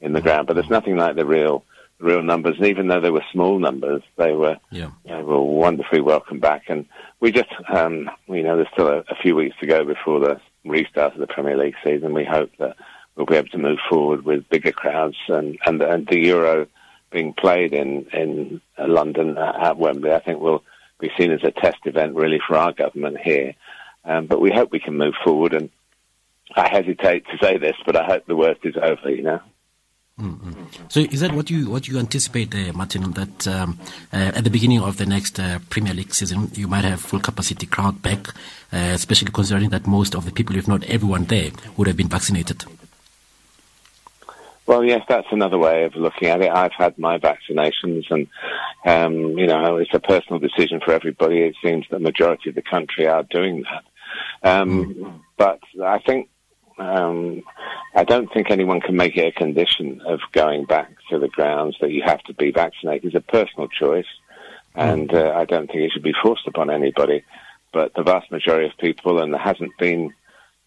in 0.00 0.12
the 0.12 0.20
mm. 0.20 0.24
ground. 0.24 0.46
But 0.46 0.54
there's 0.54 0.70
nothing 0.70 0.96
like 0.96 1.16
the 1.16 1.26
real 1.26 1.64
real 2.00 2.22
numbers. 2.22 2.56
And 2.56 2.66
even 2.66 2.88
though 2.88 3.00
they 3.00 3.10
were 3.10 3.24
small 3.32 3.58
numbers, 3.58 4.02
they 4.16 4.32
were 4.32 4.56
yeah. 4.70 4.90
they 5.04 5.22
were 5.22 5.42
wonderfully 5.42 6.00
welcome 6.00 6.40
back. 6.40 6.64
And 6.68 6.86
we 7.20 7.32
just, 7.32 7.50
um, 7.72 8.10
you 8.26 8.42
know, 8.42 8.56
there's 8.56 8.68
still 8.72 8.88
a, 8.88 8.98
a, 9.08 9.14
few 9.22 9.36
weeks 9.36 9.56
to 9.60 9.66
go 9.66 9.84
before 9.84 10.20
the 10.20 10.40
restart 10.64 11.14
of 11.14 11.20
the 11.20 11.26
Premier 11.26 11.56
League 11.56 11.76
season. 11.84 12.14
We 12.14 12.24
hope 12.24 12.50
that 12.58 12.76
we'll 13.14 13.26
be 13.26 13.36
able 13.36 13.48
to 13.50 13.58
move 13.58 13.78
forward 13.88 14.24
with 14.24 14.48
bigger 14.48 14.72
crowds 14.72 15.16
and 15.28 15.58
and, 15.64 15.80
and 15.82 16.06
the 16.06 16.18
Euro 16.26 16.66
being 17.10 17.34
played 17.34 17.72
in 17.72 18.06
in 18.12 18.60
London 18.78 19.36
at 19.38 19.78
Wembley. 19.78 20.12
I 20.12 20.20
think 20.20 20.40
will 20.40 20.64
be 20.98 21.10
seen 21.18 21.30
as 21.32 21.44
a 21.44 21.50
test 21.50 21.78
event 21.84 22.14
really 22.14 22.40
for 22.46 22.56
our 22.56 22.72
government 22.72 23.18
here. 23.22 23.54
Um, 24.04 24.26
but 24.26 24.40
we 24.40 24.50
hope 24.50 24.72
we 24.72 24.80
can 24.80 24.96
move 24.96 25.14
forward 25.22 25.52
and. 25.52 25.70
I 26.52 26.68
hesitate 26.68 27.26
to 27.26 27.38
say 27.40 27.58
this, 27.58 27.76
but 27.86 27.94
I 27.94 28.04
hope 28.04 28.26
the 28.26 28.34
worst 28.34 28.62
is 28.64 28.74
over, 28.76 29.08
you 29.08 29.22
know. 29.22 29.40
Mm-hmm. 30.20 30.64
So 30.88 31.00
is 31.00 31.20
that 31.20 31.32
what 31.32 31.48
you 31.48 31.70
what 31.70 31.88
you 31.88 31.98
anticipate, 31.98 32.54
Martin? 32.74 33.12
That 33.12 33.48
um, 33.48 33.78
uh, 34.12 34.32
at 34.36 34.44
the 34.44 34.50
beginning 34.50 34.80
of 34.80 34.98
the 34.98 35.06
next 35.06 35.40
uh, 35.40 35.60
Premier 35.70 35.94
League 35.94 36.14
season, 36.14 36.50
you 36.54 36.68
might 36.68 36.84
have 36.84 37.00
full 37.00 37.20
capacity 37.20 37.66
crowd 37.66 38.02
back, 38.02 38.28
uh, 38.72 38.92
especially 38.94 39.30
considering 39.32 39.70
that 39.70 39.86
most 39.86 40.14
of 40.14 40.26
the 40.26 40.32
people, 40.32 40.56
if 40.56 40.68
not 40.68 40.84
everyone 40.84 41.24
there, 41.24 41.50
would 41.76 41.86
have 41.86 41.96
been 41.96 42.08
vaccinated. 42.08 42.64
Well, 44.66 44.84
yes, 44.84 45.04
that's 45.08 45.26
another 45.32 45.58
way 45.58 45.82
of 45.82 45.96
looking 45.96 46.28
at 46.28 46.42
it. 46.42 46.50
I've 46.50 46.72
had 46.72 46.96
my 46.96 47.18
vaccinations, 47.18 48.08
and 48.10 48.28
um, 48.84 49.36
you 49.36 49.46
know, 49.48 49.78
it's 49.78 49.94
a 49.94 50.00
personal 50.00 50.38
decision 50.38 50.80
for 50.84 50.92
everybody. 50.92 51.40
It 51.40 51.56
seems 51.64 51.86
the 51.90 51.98
majority 51.98 52.50
of 52.50 52.54
the 52.54 52.62
country 52.62 53.08
are 53.08 53.24
doing 53.24 53.64
that. 53.64 53.84
Um, 54.48 54.94
mm. 54.94 55.20
But 55.36 55.60
I 55.82 55.98
think 55.98 56.28
um, 56.80 57.42
I 57.94 58.04
don't 58.04 58.32
think 58.32 58.50
anyone 58.50 58.80
can 58.80 58.96
make 58.96 59.16
it 59.16 59.26
a 59.26 59.38
condition 59.38 60.00
of 60.06 60.20
going 60.32 60.64
back 60.64 60.90
to 61.10 61.18
the 61.18 61.28
grounds 61.28 61.76
that 61.80 61.90
you 61.90 62.02
have 62.04 62.22
to 62.24 62.34
be 62.34 62.52
vaccinated. 62.52 63.14
It's 63.14 63.14
a 63.14 63.32
personal 63.32 63.68
choice, 63.68 64.06
and 64.74 65.12
uh, 65.12 65.34
I 65.36 65.44
don't 65.44 65.66
think 65.66 65.80
it 65.80 65.92
should 65.92 66.02
be 66.02 66.14
forced 66.22 66.46
upon 66.46 66.70
anybody. 66.70 67.24
But 67.72 67.94
the 67.94 68.02
vast 68.02 68.30
majority 68.32 68.66
of 68.66 68.78
people, 68.78 69.20
and 69.20 69.32
there 69.32 69.40
hasn't 69.40 69.76
been 69.78 70.12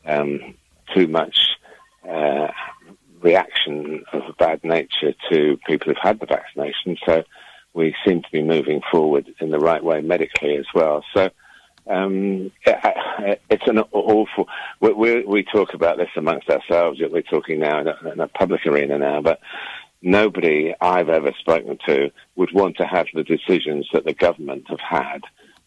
um, 0.06 0.56
too 0.94 1.08
much 1.08 1.38
uh, 2.08 2.48
reaction 3.22 4.04
of 4.14 4.22
a 4.30 4.34
bad 4.34 4.64
nature 4.64 5.14
to 5.32 5.58
people 5.66 5.88
who've 5.88 5.98
had 6.02 6.20
the 6.20 6.26
vaccination. 6.26 6.98
So 7.06 7.24
we 7.74 7.96
seem 8.06 8.22
to 8.22 8.32
be 8.32 8.44
moving 8.44 8.82
forward 8.92 9.34
in 9.40 9.50
the 9.50 9.60
right 9.60 9.84
way 9.84 10.02
medically 10.02 10.58
as 10.58 10.66
well. 10.76 11.04
So 11.14 11.30
um, 11.88 12.52
it's 12.66 13.68
an 13.68 13.80
awful. 13.80 14.48
We, 14.80 14.94
we, 14.94 15.26
we, 15.26 15.44
talk 15.44 15.74
about 15.74 15.98
this 15.98 16.10
amongst 16.16 16.50
ourselves. 16.50 17.00
We're 17.02 17.22
talking 17.22 17.60
now 17.60 17.82
in 17.82 17.88
a, 17.88 18.12
in 18.14 18.20
a, 18.20 18.28
public 18.28 18.66
arena 18.66 18.98
now, 18.98 19.22
but 19.22 19.40
nobody 20.02 20.74
I've 20.80 21.10
ever 21.10 21.32
spoken 21.40 21.78
to 21.88 22.12
would 22.36 22.54
want 22.54 22.78
to 22.78 22.86
have 22.86 23.08
the 23.14 23.24
decisions 23.24 23.90
that 23.94 24.06
the 24.06 24.14
government 24.14 24.68
have 24.70 24.80
had. 24.80 25.22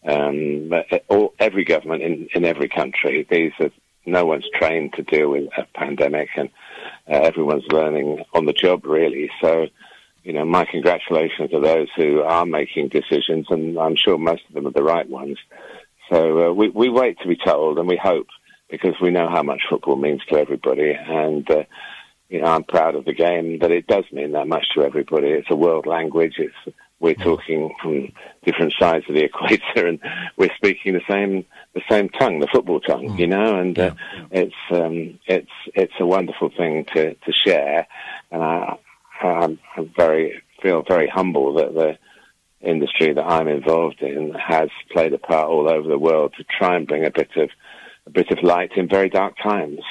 Um, 0.05 0.71
all, 1.07 1.33
every 1.39 1.65
government 1.65 2.01
in, 2.01 2.29
in 2.33 2.45
every 2.45 2.69
country, 2.69 3.27
these 3.29 3.51
are 3.59 3.71
no 4.05 4.25
one's 4.25 4.47
trained 4.53 4.93
to 4.93 5.03
deal 5.03 5.29
with 5.29 5.49
a 5.57 5.65
pandemic, 5.75 6.29
and 6.35 6.49
uh, 7.07 7.17
everyone's 7.17 7.67
learning 7.69 8.23
on 8.33 8.45
the 8.45 8.53
job, 8.53 8.85
really. 8.85 9.29
So, 9.41 9.67
you 10.23 10.33
know, 10.33 10.45
my 10.45 10.65
congratulations 10.65 11.51
to 11.51 11.59
those 11.59 11.89
who 11.95 12.21
are 12.21 12.45
making 12.45 12.87
decisions, 12.87 13.47
and 13.49 13.77
I'm 13.77 13.95
sure 13.95 14.17
most 14.17 14.43
of 14.47 14.55
them 14.55 14.65
are 14.65 14.71
the 14.71 14.83
right 14.83 15.07
ones. 15.07 15.37
So 16.09 16.49
uh, 16.49 16.53
we, 16.53 16.69
we 16.69 16.89
wait 16.89 17.19
to 17.19 17.27
be 17.27 17.37
told, 17.37 17.77
and 17.77 17.87
we 17.87 17.99
hope 18.01 18.27
because 18.69 18.95
we 19.01 19.11
know 19.11 19.29
how 19.29 19.43
much 19.43 19.61
football 19.69 19.95
means 19.95 20.21
to 20.29 20.37
everybody, 20.37 20.91
and 20.91 21.49
uh, 21.49 21.63
you 22.29 22.41
know, 22.41 22.47
I'm 22.47 22.63
proud 22.63 22.95
of 22.95 23.05
the 23.05 23.13
game 23.13 23.59
that 23.59 23.71
it 23.71 23.87
does 23.87 24.03
mean 24.11 24.33
that 24.33 24.47
much 24.47 24.65
to 24.75 24.83
everybody. 24.83 25.27
It's 25.29 25.49
a 25.49 25.55
world 25.55 25.85
language. 25.85 26.35
It's 26.37 26.75
we're 26.99 27.13
talking 27.13 27.73
from 27.81 28.11
different 28.43 28.73
sides 28.79 29.05
of 29.07 29.15
the 29.15 29.23
equator, 29.25 29.87
and 29.87 29.99
we're 30.35 30.53
speaking 30.55 30.93
the 30.93 31.01
same 31.09 31.45
the 31.73 31.81
same 31.89 32.09
tongue, 32.09 32.39
the 32.39 32.47
football 32.47 32.79
tongue, 32.79 33.09
mm. 33.09 33.19
you 33.19 33.27
know. 33.27 33.59
And 33.59 33.77
uh, 33.77 33.95
it's 34.31 34.55
um, 34.71 35.19
it's 35.25 35.51
it's 35.73 35.93
a 35.99 36.05
wonderful 36.05 36.49
thing 36.49 36.85
to 36.93 37.13
to 37.13 37.31
share, 37.31 37.87
and 38.31 38.43
I, 38.43 38.77
I'm, 39.21 39.59
I'm 39.75 39.91
very 39.95 40.41
feel 40.61 40.83
very 40.87 41.07
humble 41.07 41.53
that 41.55 41.73
the 41.73 41.97
industry 42.61 43.13
that 43.13 43.23
I'm 43.23 43.47
involved 43.47 44.01
in 44.01 44.33
has 44.33 44.69
played 44.91 45.13
a 45.13 45.17
part 45.17 45.47
all 45.47 45.69
over 45.69 45.87
the 45.87 45.99
world 45.99 46.33
to 46.37 46.43
try 46.43 46.75
and 46.75 46.87
bring 46.87 47.05
a 47.05 47.11
bit 47.11 47.29
of 47.35 47.49
a 48.05 48.09
bit 48.09 48.31
of 48.31 48.41
light 48.41 48.71
in 48.77 48.87
very 48.87 49.09
dark 49.09 49.35
times. 49.41 49.81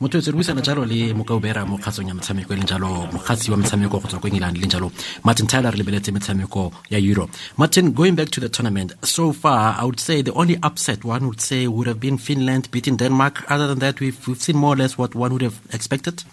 Motho 0.00 0.18
etse 0.18 0.30
re 0.32 0.36
buisana 0.38 0.62
jalo 0.62 0.84
le 0.84 1.14
mokaubera 1.14 1.64
mo 1.66 1.76
kgatsong 1.78 2.08
ya 2.08 2.14
metshameko 2.14 2.52
e 2.52 2.56
leng 2.56 2.66
jalo 2.66 3.06
mogatsi 3.12 3.50
wa 3.50 3.56
metshameko 3.56 4.00
go 4.02 4.08
tswa 4.08 4.20
ko 4.20 4.28
england 4.28 4.56
leng 4.56 4.70
jalo. 4.70 4.90
Martin 5.24 5.46
tyler 5.46 5.70
re 5.70 5.78
lebeletse 5.78 6.10
metshameko 6.10 6.72
ya 6.90 6.98
europe 6.98 7.30
martin 7.56 7.92
going 7.92 8.16
back 8.16 8.30
to 8.30 8.40
the 8.40 8.48
tournament 8.48 8.92
so 9.04 9.32
far 9.32 9.76
i 9.78 9.84
would 9.84 10.00
say 10.00 10.20
the 10.22 10.32
only 10.32 10.56
upset 10.64 11.04
one 11.04 11.26
would 11.28 11.40
say 11.40 11.68
would 11.68 11.86
have 11.86 12.00
been 12.00 12.18
finland 12.18 12.68
beating 12.72 12.96
denmark. 12.96 13.44
Other 13.48 13.68
than 13.68 13.78
that 13.78 14.00
we've, 14.00 14.18
we've 14.26 14.40
seen 14.40 14.56
more 14.56 14.74
or 14.74 14.76
less 14.76 14.98
what 14.98 15.14
one 15.14 15.32
would 15.32 15.42
have 15.42 15.60
expected? 15.72 16.24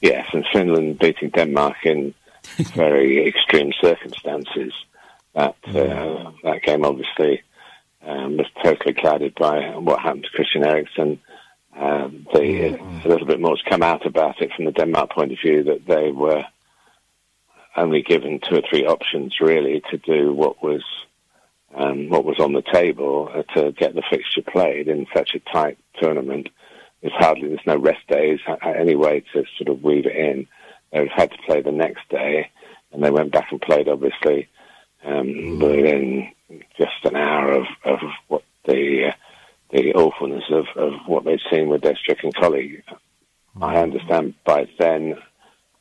Yes 0.00 0.26
and 0.32 0.44
finland 0.52 0.98
beating 0.98 1.30
denmark 1.30 1.76
in 1.84 2.12
very 2.74 3.26
extreme 3.26 3.72
circumstances 3.80 4.72
that 5.34 5.56
uh, 5.68 6.32
that 6.42 6.62
game 6.62 6.84
obviously 6.84 7.42
um, 8.02 8.36
was 8.36 8.46
totally 8.62 8.94
clouded 8.94 9.34
by 9.34 9.76
what 9.76 10.00
happened 10.00 10.24
to 10.24 10.30
Christian 10.30 10.64
Eriksen. 10.64 11.20
Um, 11.76 12.26
they, 12.32 12.70
mm-hmm. 12.70 13.06
A 13.06 13.08
little 13.08 13.26
bit 13.26 13.40
more 13.40 13.56
has 13.56 13.64
come 13.68 13.82
out 13.82 14.04
about 14.04 14.42
it 14.42 14.52
from 14.52 14.64
the 14.64 14.72
Denmark 14.72 15.12
point 15.12 15.32
of 15.32 15.38
view 15.40 15.62
that 15.64 15.86
they 15.86 16.10
were 16.10 16.44
only 17.76 18.02
given 18.02 18.40
two 18.40 18.56
or 18.56 18.62
three 18.68 18.84
options 18.86 19.40
really 19.40 19.82
to 19.90 19.98
do 19.98 20.32
what 20.32 20.62
was 20.62 20.82
um, 21.74 22.08
what 22.08 22.24
was 22.24 22.40
on 22.40 22.52
the 22.52 22.62
table 22.62 23.30
uh, 23.32 23.42
to 23.54 23.70
get 23.72 23.94
the 23.94 24.02
fixture 24.10 24.42
played 24.42 24.88
in 24.88 25.06
such 25.14 25.34
a 25.34 25.52
tight 25.52 25.78
tournament. 26.00 26.48
There's 27.00 27.14
hardly 27.14 27.48
there's 27.48 27.60
no 27.66 27.76
rest 27.76 28.06
days 28.08 28.40
uh, 28.48 28.56
any 28.68 28.96
way 28.96 29.20
to 29.32 29.44
sort 29.56 29.68
of 29.68 29.82
weave 29.82 30.06
it 30.06 30.16
in. 30.16 30.48
They 30.92 31.08
had 31.14 31.30
to 31.30 31.38
play 31.46 31.62
the 31.62 31.72
next 31.72 32.08
day, 32.08 32.50
and 32.92 33.02
they 33.02 33.10
went 33.10 33.32
back 33.32 33.48
and 33.50 33.60
played 33.60 33.88
obviously 33.88 34.48
um, 35.04 35.26
mm-hmm. 35.26 35.62
within 35.62 36.32
just 36.76 37.04
an 37.04 37.16
hour 37.16 37.52
of, 37.52 37.66
of 37.84 37.98
what 38.28 38.42
the 38.66 39.08
uh, 39.08 39.12
the 39.70 39.94
awfulness 39.94 40.44
of, 40.50 40.66
of 40.76 40.92
what 41.06 41.24
they'd 41.24 41.38
seen 41.50 41.68
with 41.68 41.82
their 41.82 41.96
stricken 41.96 42.32
colleague. 42.32 42.82
I 43.60 43.76
understand 43.76 44.34
by 44.44 44.68
then 44.78 45.16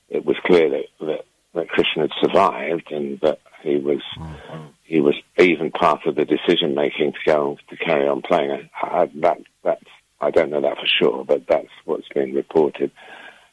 it 0.09 0.25
was 0.25 0.35
clear 0.45 0.69
that, 0.69 0.85
that, 0.99 1.25
that 1.53 1.69
Christian 1.69 2.01
had 2.01 2.11
survived 2.21 2.91
and 2.91 3.19
that 3.21 3.39
he 3.61 3.77
was 3.77 4.01
he 4.83 5.01
was 5.01 5.15
even 5.37 5.71
part 5.71 6.05
of 6.05 6.15
the 6.15 6.25
decision 6.25 6.73
making 6.73 7.13
to 7.13 7.19
go 7.25 7.57
to 7.69 7.75
carry 7.77 8.07
on 8.07 8.21
playing. 8.21 8.69
I, 8.81 9.09
that 9.15 9.39
that's 9.63 9.83
I 10.21 10.31
don't 10.31 10.49
know 10.49 10.61
that 10.61 10.77
for 10.77 10.87
sure, 10.87 11.25
but 11.25 11.47
that's 11.47 11.69
what's 11.85 12.07
been 12.09 12.33
reported. 12.33 12.91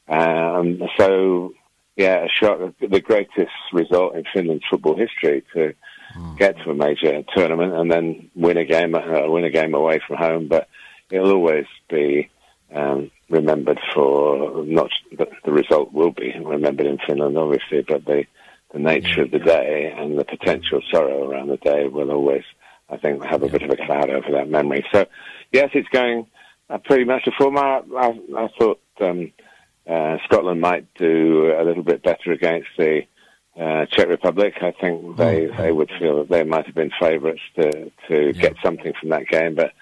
Um, 0.09 0.83
so 0.97 1.53
yeah, 1.97 2.25
a 2.25 2.29
shock, 2.29 2.61
the 2.81 3.01
greatest 3.01 3.53
result 3.73 4.15
in 4.17 4.25
Finland's 4.33 4.65
football 4.71 4.97
history 4.97 5.43
to 5.55 5.75
mm. 6.17 6.39
get 6.39 6.57
to 6.59 6.71
a 6.71 6.75
major 6.75 7.23
tournament 7.35 7.73
and 7.73 7.91
then 7.91 8.31
win 8.35 8.59
a 8.59 8.65
game, 8.65 8.95
uh, 8.95 9.29
win 9.29 9.45
a 9.45 9.51
game 9.51 9.75
away 9.75 10.01
from 10.07 10.17
home. 10.17 10.49
But 10.49 10.69
it'll 11.11 11.33
always 11.33 11.67
be 11.89 12.29
um, 12.75 13.11
remembered 13.31 13.81
for 13.95 14.65
not 14.65 14.91
the, 15.17 15.27
the 15.45 15.53
result 15.53 15.93
will 15.93 16.13
be 16.13 16.35
remembered 16.39 16.87
in 16.87 16.99
Finland, 17.07 17.39
obviously, 17.39 17.83
but 17.83 18.05
the 18.05 18.25
the 18.73 18.79
nature 18.79 19.23
of 19.23 19.31
the 19.31 19.39
day 19.39 19.95
and 19.97 20.19
the 20.19 20.25
potential 20.25 20.83
sorrow 20.91 21.31
around 21.31 21.49
the 21.49 21.57
day 21.57 21.87
will 21.87 22.11
always, 22.11 22.43
I 22.91 22.97
think, 22.97 23.25
have 23.25 23.43
a 23.43 23.49
bit 23.49 23.63
of 23.63 23.71
a 23.71 23.77
cloud 23.77 24.11
over 24.11 24.33
that 24.33 24.51
memory. 24.51 24.85
So, 24.93 25.07
yes, 25.53 25.71
it's 25.73 25.89
going 25.89 26.27
uh, 26.69 26.79
pretty 26.79 27.05
much 27.05 27.25
to 27.25 27.31
form. 27.39 27.57
I, 27.57 27.81
I, 27.97 28.09
I 28.37 28.49
thought 28.59 28.81
um, 29.01 29.33
uh, 29.89 30.19
Scotland 30.25 30.61
might 30.61 30.93
do 30.95 31.55
a 31.57 31.63
little 31.63 31.83
bit 31.83 32.03
better 32.03 32.33
against 32.33 32.69
the 32.77 33.03
uh, 33.59 33.87
Czech 33.87 34.09
Republic. 34.09 34.55
I 34.61 34.73
think 34.73 35.17
they 35.17 35.47
mm. 35.47 35.57
they 35.57 35.73
would 35.73 35.91
feel 35.99 36.19
that 36.19 36.29
they 36.29 36.43
might 36.45 36.67
have 36.67 36.75
been 36.75 36.91
favourites 37.01 37.41
to 37.57 37.91
to 38.09 38.27
yeah. 38.27 38.33
get 38.33 38.57
something 38.63 38.93
from 39.01 39.11
that 39.11 39.29
game. 39.29 39.55
But 39.55 39.73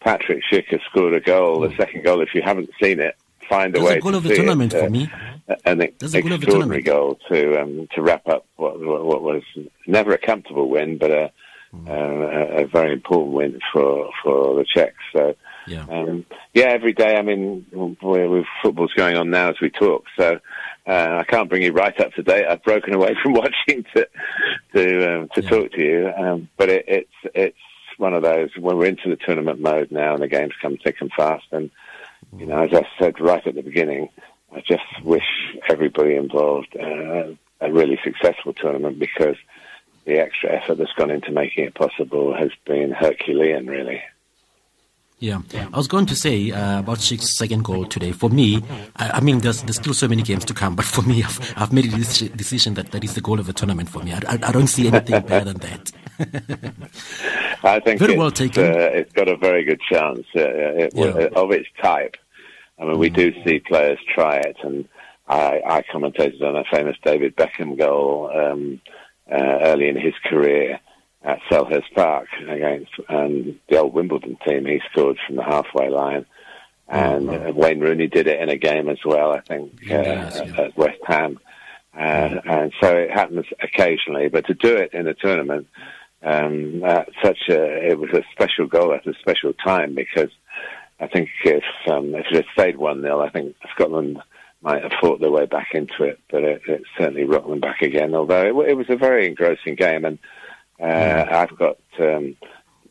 Patrick 0.00 0.42
Schick 0.50 0.66
has 0.68 0.80
scored 0.90 1.14
a 1.14 1.20
goal, 1.20 1.60
the 1.60 1.68
mm. 1.68 1.76
second 1.76 2.04
goal. 2.04 2.20
If 2.20 2.34
you 2.34 2.42
haven't 2.42 2.70
seen 2.80 3.00
it, 3.00 3.16
find 3.48 3.74
a 3.74 3.78
That's 3.78 3.90
way. 3.90 3.98
a 3.98 4.00
goal 4.00 4.12
to 4.12 4.18
of 4.18 4.22
the 4.24 4.36
tournament 4.36 4.74
it. 4.74 4.84
for 4.84 4.90
me. 4.90 5.10
Uh, 5.48 5.54
an 5.64 5.78
That's 5.98 6.14
extraordinary 6.14 6.82
goal 6.82 7.18
to 7.28 7.60
um, 7.60 7.88
to 7.94 8.02
wrap 8.02 8.28
up 8.28 8.46
what, 8.56 8.78
what 8.80 9.22
was 9.22 9.42
never 9.86 10.12
a 10.12 10.18
comfortable 10.18 10.68
win, 10.68 10.98
but 10.98 11.10
a, 11.10 11.32
mm. 11.74 11.88
a, 11.88 12.64
a 12.64 12.66
very 12.66 12.92
important 12.92 13.32
win 13.32 13.60
for 13.72 14.10
for 14.22 14.56
the 14.56 14.64
Czechs. 14.64 14.96
So. 15.12 15.34
Yeah. 15.66 15.86
Um, 15.88 16.26
yeah, 16.52 16.66
every 16.66 16.92
day. 16.92 17.16
I 17.16 17.22
mean, 17.22 17.66
with 17.72 18.46
football's 18.62 18.92
going 18.92 19.16
on 19.16 19.30
now 19.30 19.50
as 19.50 19.60
we 19.60 19.70
talk, 19.70 20.04
so 20.16 20.38
uh, 20.86 21.18
I 21.20 21.24
can't 21.24 21.48
bring 21.48 21.62
you 21.62 21.72
right 21.72 21.98
up 22.00 22.12
to 22.14 22.22
date. 22.22 22.46
I've 22.46 22.62
broken 22.62 22.94
away 22.94 23.16
from 23.22 23.32
watching 23.32 23.84
to 23.94 24.08
to 24.74 25.16
um, 25.16 25.28
to 25.34 25.42
yeah. 25.42 25.48
talk 25.48 25.72
to 25.72 25.82
you, 25.82 26.12
um, 26.16 26.48
but 26.56 26.68
it, 26.68 26.84
it's 26.86 27.34
it's 27.34 27.56
one 27.96 28.14
of 28.14 28.22
those 28.22 28.50
when 28.58 28.76
we're 28.76 28.86
into 28.86 29.08
the 29.08 29.16
tournament 29.16 29.60
mode 29.60 29.90
now 29.90 30.14
and 30.14 30.22
the 30.22 30.28
games 30.28 30.52
come 30.60 30.76
thick 30.76 30.96
and 31.00 31.12
fast. 31.12 31.46
And 31.52 31.70
you 32.36 32.46
know, 32.46 32.58
as 32.58 32.72
I 32.72 32.86
said 32.98 33.20
right 33.20 33.46
at 33.46 33.54
the 33.54 33.62
beginning, 33.62 34.08
I 34.52 34.60
just 34.60 34.82
wish 35.02 35.24
everybody 35.68 36.16
involved 36.16 36.76
uh, 36.76 37.32
a 37.60 37.72
really 37.72 37.98
successful 38.04 38.52
tournament 38.52 38.98
because 38.98 39.36
the 40.04 40.18
extra 40.18 40.52
effort 40.52 40.76
that's 40.76 40.92
gone 40.92 41.10
into 41.10 41.32
making 41.32 41.64
it 41.64 41.74
possible 41.74 42.34
has 42.34 42.50
been 42.66 42.90
Herculean, 42.90 43.66
really. 43.66 44.02
Yeah. 45.24 45.40
I 45.72 45.76
was 45.76 45.88
going 45.88 46.04
to 46.06 46.16
say 46.16 46.50
uh, 46.50 46.80
about 46.80 46.98
Schick's 46.98 47.36
second 47.38 47.64
goal 47.64 47.86
today. 47.86 48.12
For 48.12 48.28
me, 48.28 48.62
I, 48.96 49.10
I, 49.14 49.20
mean, 49.20 49.38
there's 49.38 49.62
there's 49.62 49.76
still 49.76 49.94
so 49.94 50.06
many 50.06 50.22
games 50.22 50.44
to 50.44 50.54
come, 50.54 50.76
but 50.76 50.84
for 50.84 51.00
me, 51.00 51.22
I've, 51.24 51.54
I've 51.56 51.72
made 51.72 51.86
a 51.86 51.96
decision 51.96 52.74
that 52.74 52.90
that 52.90 53.02
is 53.02 53.14
the 53.14 53.22
goal 53.22 53.40
of 53.40 53.46
the 53.46 53.54
tournament 53.54 53.88
for 53.88 54.02
me. 54.02 54.12
I, 54.12 54.20
I, 54.28 54.38
I 54.42 54.52
don't 54.52 54.66
see 54.66 54.86
anything 54.86 55.22
better 55.26 55.52
than 55.52 55.58
that. 55.58 55.92
I 57.64 57.80
think 57.80 57.98
very 57.98 58.18
well 58.18 58.30
taken. 58.30 58.64
Uh, 58.64 58.90
it's 58.92 59.12
got 59.12 59.28
a 59.28 59.36
very 59.36 59.64
good 59.64 59.80
chance 59.90 60.26
uh, 60.36 60.42
it, 60.42 60.92
yeah. 60.94 61.28
of 61.34 61.50
its 61.52 61.68
type. 61.82 62.16
I 62.78 62.84
mean, 62.84 62.98
we 62.98 63.08
mm. 63.08 63.14
do 63.14 63.44
see 63.44 63.60
players 63.60 63.98
try 64.14 64.36
it, 64.36 64.56
and 64.62 64.86
I, 65.26 65.62
I 65.66 65.82
commentated 65.82 66.42
on 66.42 66.54
a 66.54 66.64
famous 66.70 66.96
David 67.02 67.34
Beckham 67.34 67.78
goal 67.78 68.30
um, 68.34 68.80
uh, 69.32 69.58
early 69.62 69.88
in 69.88 69.96
his 69.96 70.14
career 70.26 70.80
at 71.24 71.40
Selhurst 71.50 71.92
Park 71.94 72.28
against 72.48 72.92
um, 73.08 73.58
the 73.68 73.78
old 73.78 73.94
Wimbledon 73.94 74.36
team. 74.46 74.66
He 74.66 74.80
scored 74.92 75.18
from 75.26 75.36
the 75.36 75.42
halfway 75.42 75.88
line, 75.88 76.26
and 76.88 77.30
uh, 77.30 77.52
Wayne 77.54 77.80
Rooney 77.80 78.06
did 78.06 78.26
it 78.26 78.40
in 78.40 78.50
a 78.50 78.56
game 78.56 78.88
as 78.88 78.98
well. 79.04 79.32
I 79.32 79.40
think 79.40 79.72
uh, 79.90 80.02
yes, 80.02 80.42
yeah. 80.44 80.60
at 80.60 80.76
West 80.76 81.00
Ham, 81.06 81.40
uh, 81.96 82.40
and 82.44 82.72
so 82.80 82.94
it 82.94 83.10
happens 83.10 83.46
occasionally. 83.62 84.28
But 84.28 84.46
to 84.46 84.54
do 84.54 84.76
it 84.76 84.92
in 84.92 85.08
a 85.08 85.14
tournament, 85.14 85.66
um, 86.22 86.82
such 87.22 87.48
a 87.48 87.88
it 87.88 87.98
was 87.98 88.10
a 88.10 88.22
special 88.32 88.66
goal 88.66 88.92
at 88.92 89.06
a 89.06 89.14
special 89.20 89.54
time 89.54 89.94
because 89.94 90.30
I 91.00 91.06
think 91.06 91.30
if 91.44 91.64
um, 91.90 92.14
if 92.14 92.26
it 92.30 92.36
had 92.36 92.44
stayed 92.52 92.76
one 92.76 93.00
0 93.00 93.20
I 93.20 93.30
think 93.30 93.56
Scotland 93.74 94.20
might 94.60 94.82
have 94.82 94.92
fought 95.00 95.20
their 95.20 95.30
way 95.30 95.44
back 95.44 95.68
into 95.74 96.04
it, 96.04 96.18
but 96.30 96.42
it, 96.42 96.62
it 96.66 96.82
certainly 96.98 97.24
rocked 97.24 97.48
them 97.48 97.60
back 97.60 97.82
again. 97.82 98.14
Although 98.14 98.62
it, 98.62 98.70
it 98.70 98.74
was 98.74 98.88
a 98.88 98.96
very 98.96 99.26
engrossing 99.26 99.74
game, 99.74 100.04
and 100.04 100.18
uh, 100.80 100.84
mm. 100.84 101.32
I've 101.32 101.58
got 101.58 101.78
um, 101.98 102.36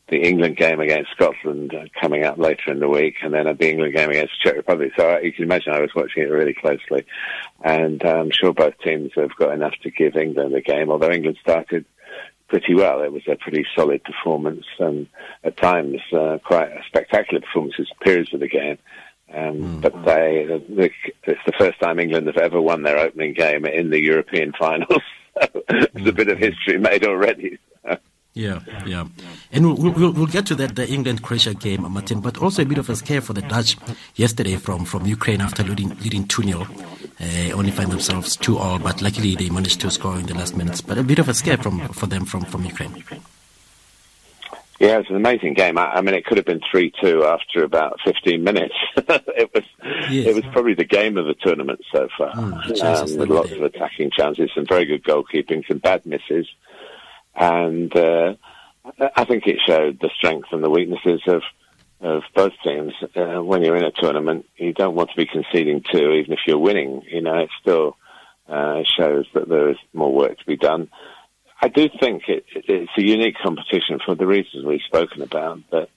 the 0.08 0.22
England 0.22 0.56
game 0.56 0.80
against 0.80 1.10
Scotland 1.12 1.74
coming 2.00 2.24
up 2.24 2.38
later 2.38 2.70
in 2.70 2.80
the 2.80 2.88
week, 2.88 3.16
and 3.22 3.32
then 3.32 3.44
the 3.44 3.70
England 3.70 3.94
game 3.94 4.10
against 4.10 4.40
Czech 4.42 4.56
Republic. 4.56 4.92
So 4.96 5.18
you 5.18 5.32
can 5.32 5.44
imagine 5.44 5.72
I 5.72 5.80
was 5.80 5.94
watching 5.94 6.22
it 6.22 6.30
really 6.30 6.54
closely, 6.54 7.06
and 7.62 8.02
I'm 8.04 8.30
sure 8.30 8.52
both 8.52 8.78
teams 8.84 9.12
have 9.16 9.34
got 9.36 9.54
enough 9.54 9.74
to 9.82 9.90
give 9.90 10.16
England 10.16 10.54
a 10.54 10.60
game. 10.60 10.90
Although 10.90 11.10
England 11.10 11.38
started 11.40 11.84
pretty 12.48 12.74
well, 12.74 13.02
it 13.02 13.12
was 13.12 13.26
a 13.26 13.36
pretty 13.36 13.64
solid 13.74 14.02
performance, 14.04 14.66
and 14.78 15.06
at 15.42 15.56
times 15.56 16.00
uh, 16.12 16.38
quite 16.44 16.68
a 16.68 16.82
spectacular 16.86 17.40
performance 17.40 17.74
in 17.78 17.86
periods 18.02 18.32
of 18.34 18.40
the 18.40 18.48
game. 18.48 18.78
Um, 19.32 19.54
mm. 19.54 19.80
But 19.80 20.04
they, 20.04 20.46
they, 20.68 20.92
it's 21.24 21.40
the 21.46 21.52
first 21.58 21.80
time 21.80 21.98
England 21.98 22.26
have 22.26 22.36
ever 22.36 22.60
won 22.60 22.82
their 22.82 22.98
opening 22.98 23.32
game 23.32 23.64
in 23.64 23.90
the 23.90 24.00
European 24.00 24.52
finals. 24.58 25.02
There's 25.68 25.86
mm. 25.86 26.08
a 26.08 26.12
bit 26.12 26.28
of 26.28 26.38
history 26.38 26.78
made 26.78 27.04
already. 27.04 27.58
Yeah, 28.34 28.60
yeah. 28.84 29.06
And 29.52 29.64
we'll, 29.64 29.92
we'll, 29.92 30.12
we'll, 30.12 30.26
get 30.26 30.44
to 30.46 30.56
that, 30.56 30.74
the 30.74 30.88
England 30.88 31.22
Croatia 31.22 31.54
game, 31.54 31.82
Martin, 31.92 32.20
but 32.20 32.36
also 32.38 32.62
a 32.62 32.64
bit 32.64 32.78
of 32.78 32.90
a 32.90 32.96
scare 32.96 33.20
for 33.20 33.32
the 33.32 33.42
Dutch 33.42 33.76
yesterday 34.16 34.56
from, 34.56 34.84
from 34.84 35.06
Ukraine 35.06 35.40
after 35.40 35.62
leading, 35.62 35.90
leading 36.00 36.26
2 36.26 36.42
0. 36.42 36.66
Uh, 37.20 37.52
only 37.52 37.70
find 37.70 37.92
themselves 37.92 38.34
2 38.36 38.58
all, 38.58 38.80
but 38.80 39.00
luckily 39.00 39.36
they 39.36 39.50
managed 39.50 39.80
to 39.82 39.90
score 39.90 40.18
in 40.18 40.26
the 40.26 40.34
last 40.34 40.56
minutes. 40.56 40.80
But 40.80 40.98
a 40.98 41.04
bit 41.04 41.20
of 41.20 41.28
a 41.28 41.34
scare 41.34 41.58
from, 41.58 41.88
for 41.90 42.06
them 42.06 42.24
from, 42.24 42.44
from 42.44 42.64
Ukraine. 42.64 43.04
Yeah, 44.84 44.96
it 44.96 44.98
was 44.98 45.10
an 45.10 45.16
amazing 45.16 45.54
game. 45.54 45.78
I, 45.78 45.94
I 45.94 46.00
mean, 46.00 46.14
it 46.14 46.24
could 46.24 46.36
have 46.36 46.46
been 46.46 46.60
3 46.70 46.92
2 47.02 47.24
after 47.24 47.64
about 47.64 47.98
15 48.04 48.42
minutes. 48.42 48.74
it 48.96 49.50
was 49.54 49.64
yes. 50.10 50.26
it 50.26 50.34
was 50.34 50.44
probably 50.52 50.74
the 50.74 50.84
game 50.84 51.16
of 51.16 51.26
the 51.26 51.34
tournament 51.34 51.80
so 51.92 52.08
far, 52.16 52.32
mm, 52.32 52.82
um, 52.82 53.18
with 53.18 53.28
lots 53.28 53.52
of 53.52 53.62
attacking 53.62 54.10
chances, 54.10 54.50
some 54.54 54.66
very 54.66 54.84
good 54.84 55.04
goalkeeping, 55.04 55.66
some 55.66 55.78
bad 55.78 56.04
misses 56.06 56.46
and 57.36 57.94
uh, 57.96 58.34
I 59.16 59.24
think 59.24 59.46
it 59.46 59.58
showed 59.66 59.98
the 60.00 60.10
strengths 60.16 60.48
and 60.52 60.62
the 60.62 60.70
weaknesses 60.70 61.22
of 61.26 61.42
of 62.00 62.22
both 62.34 62.52
teams. 62.62 62.92
Uh, 63.16 63.42
when 63.42 63.62
you're 63.62 63.76
in 63.76 63.84
a 63.84 63.90
tournament, 63.90 64.46
you 64.56 64.74
don't 64.74 64.94
want 64.94 65.10
to 65.10 65.16
be 65.16 65.26
conceding 65.26 65.82
two, 65.90 66.10
even 66.12 66.32
if 66.32 66.40
you're 66.46 66.58
winning. 66.58 67.02
You 67.10 67.22
know, 67.22 67.38
it 67.38 67.50
still 67.62 67.96
uh, 68.46 68.82
shows 68.98 69.26
that 69.32 69.48
there 69.48 69.70
is 69.70 69.78
more 69.94 70.12
work 70.12 70.38
to 70.38 70.46
be 70.46 70.56
done. 70.56 70.90
I 71.64 71.68
do 71.68 71.88
think 71.98 72.28
it, 72.28 72.44
it's 72.54 72.90
a 72.98 73.02
unique 73.02 73.36
competition 73.42 73.98
for 74.04 74.14
the 74.14 74.26
reasons 74.26 74.66
we've 74.66 74.82
spoken 74.82 75.22
about. 75.22 75.60
That 75.70 75.88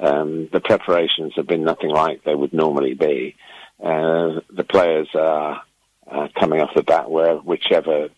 um, 0.00 0.48
the 0.52 0.60
preparations 0.60 1.32
have 1.34 1.48
been 1.48 1.64
nothing 1.64 1.90
like 1.90 2.22
they 2.22 2.36
would 2.36 2.52
normally 2.52 2.94
be. 2.94 3.34
Uh, 3.82 4.38
the 4.48 4.62
players 4.62 5.08
are 5.16 5.62
uh, 6.08 6.28
coming 6.38 6.60
off 6.60 6.70
the 6.76 6.84
bat 6.84 7.10
where 7.10 7.34
whichever 7.34 8.10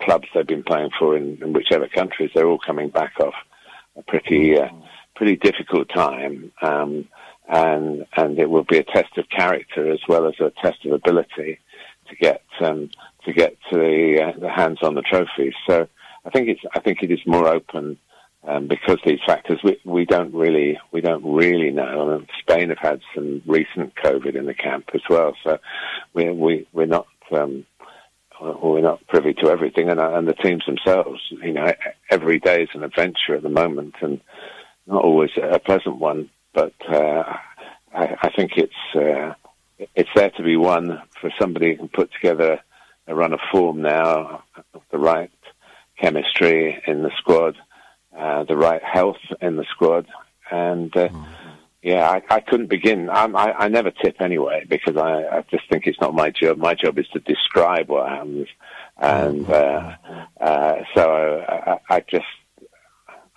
clubs 0.00 0.28
they've 0.32 0.46
been 0.46 0.62
playing 0.62 0.90
for 0.96 1.16
in, 1.16 1.42
in 1.42 1.52
whichever 1.54 1.88
countries, 1.88 2.30
they're 2.32 2.46
all 2.46 2.60
coming 2.64 2.88
back 2.88 3.18
off 3.18 3.34
a 3.96 4.02
pretty 4.02 4.56
uh, 4.56 4.68
pretty 5.16 5.34
difficult 5.34 5.88
time, 5.88 6.52
um, 6.62 7.08
and 7.48 8.06
and 8.16 8.38
it 8.38 8.48
will 8.48 8.62
be 8.62 8.78
a 8.78 8.84
test 8.84 9.18
of 9.18 9.28
character 9.28 9.90
as 9.90 9.98
well 10.08 10.28
as 10.28 10.34
a 10.38 10.52
test 10.62 10.86
of 10.86 10.92
ability 10.92 11.58
to 12.08 12.14
get 12.14 12.42
um, 12.60 12.90
to 13.24 13.32
get 13.32 13.56
to 13.70 13.76
the, 13.76 14.22
uh, 14.22 14.38
the 14.38 14.50
hands 14.50 14.78
on 14.82 14.94
the 14.94 15.02
trophies. 15.02 15.54
So 15.66 15.88
I 16.24 16.30
think 16.30 16.48
it's 16.48 16.62
I 16.74 16.80
think 16.80 17.02
it 17.02 17.10
is 17.10 17.20
more 17.26 17.48
open. 17.48 17.98
Um, 18.46 18.68
because 18.68 18.98
these 19.06 19.20
factors 19.26 19.58
we, 19.64 19.80
we 19.86 20.04
don't 20.04 20.34
really 20.34 20.78
we 20.92 21.00
don't 21.00 21.24
really 21.24 21.70
know. 21.70 22.12
I 22.12 22.18
mean, 22.18 22.26
Spain 22.40 22.68
have 22.68 22.78
had 22.78 23.00
some 23.14 23.40
recent 23.46 23.94
COVID 23.94 24.36
in 24.36 24.44
the 24.44 24.52
camp 24.52 24.90
as 24.92 25.00
well, 25.08 25.34
so 25.42 25.58
we 26.12 26.30
we 26.30 26.66
we're 26.74 26.84
not 26.84 27.06
um, 27.32 27.64
we're 28.40 28.80
not 28.80 29.06
privy 29.06 29.32
to 29.34 29.48
everything, 29.48 29.88
and, 29.88 30.00
and 30.00 30.28
the 30.28 30.34
teams 30.34 30.64
themselves. 30.66 31.20
You 31.30 31.52
know, 31.52 31.72
every 32.10 32.38
day 32.38 32.64
is 32.64 32.68
an 32.74 32.84
adventure 32.84 33.34
at 33.34 33.42
the 33.42 33.48
moment, 33.48 33.94
and 34.00 34.20
not 34.86 35.04
always 35.04 35.30
a 35.40 35.58
pleasant 35.58 35.96
one. 35.96 36.30
But 36.52 36.74
uh, 36.88 37.24
I, 37.94 38.16
I, 38.22 38.30
think 38.36 38.52
it's 38.56 38.94
uh, 38.94 39.34
it's 39.94 40.10
there 40.14 40.30
to 40.30 40.42
be 40.42 40.56
won 40.56 41.02
for 41.20 41.30
somebody 41.40 41.72
who 41.72 41.78
can 41.78 41.88
put 41.88 42.12
together 42.12 42.60
a 43.06 43.14
run 43.14 43.32
of 43.32 43.40
form 43.52 43.82
now, 43.82 44.44
the 44.90 44.98
right 44.98 45.30
chemistry 45.98 46.82
in 46.86 47.02
the 47.02 47.10
squad, 47.18 47.56
uh, 48.16 48.44
the 48.44 48.56
right 48.56 48.82
health 48.82 49.20
in 49.40 49.56
the 49.56 49.64
squad, 49.70 50.06
and. 50.50 50.96
Uh, 50.96 51.08
mm 51.08 51.26
yeah, 51.84 52.08
I, 52.08 52.36
I 52.36 52.40
couldn't 52.40 52.68
begin. 52.68 53.10
I, 53.10 53.26
I, 53.26 53.64
I 53.64 53.68
never 53.68 53.90
tip 53.90 54.16
anyway 54.18 54.64
because 54.66 54.96
I, 54.96 55.26
I 55.26 55.44
just 55.50 55.68
think 55.68 55.86
it's 55.86 56.00
not 56.00 56.14
my 56.14 56.30
job. 56.30 56.56
My 56.56 56.72
job 56.72 56.98
is 56.98 57.06
to 57.08 57.20
describe 57.20 57.90
what 57.90 58.08
happens, 58.08 58.48
and 58.96 59.48
uh, 59.50 59.94
uh, 60.40 60.76
so 60.94 61.44
I, 61.46 61.78
I 61.90 62.00
just 62.00 62.24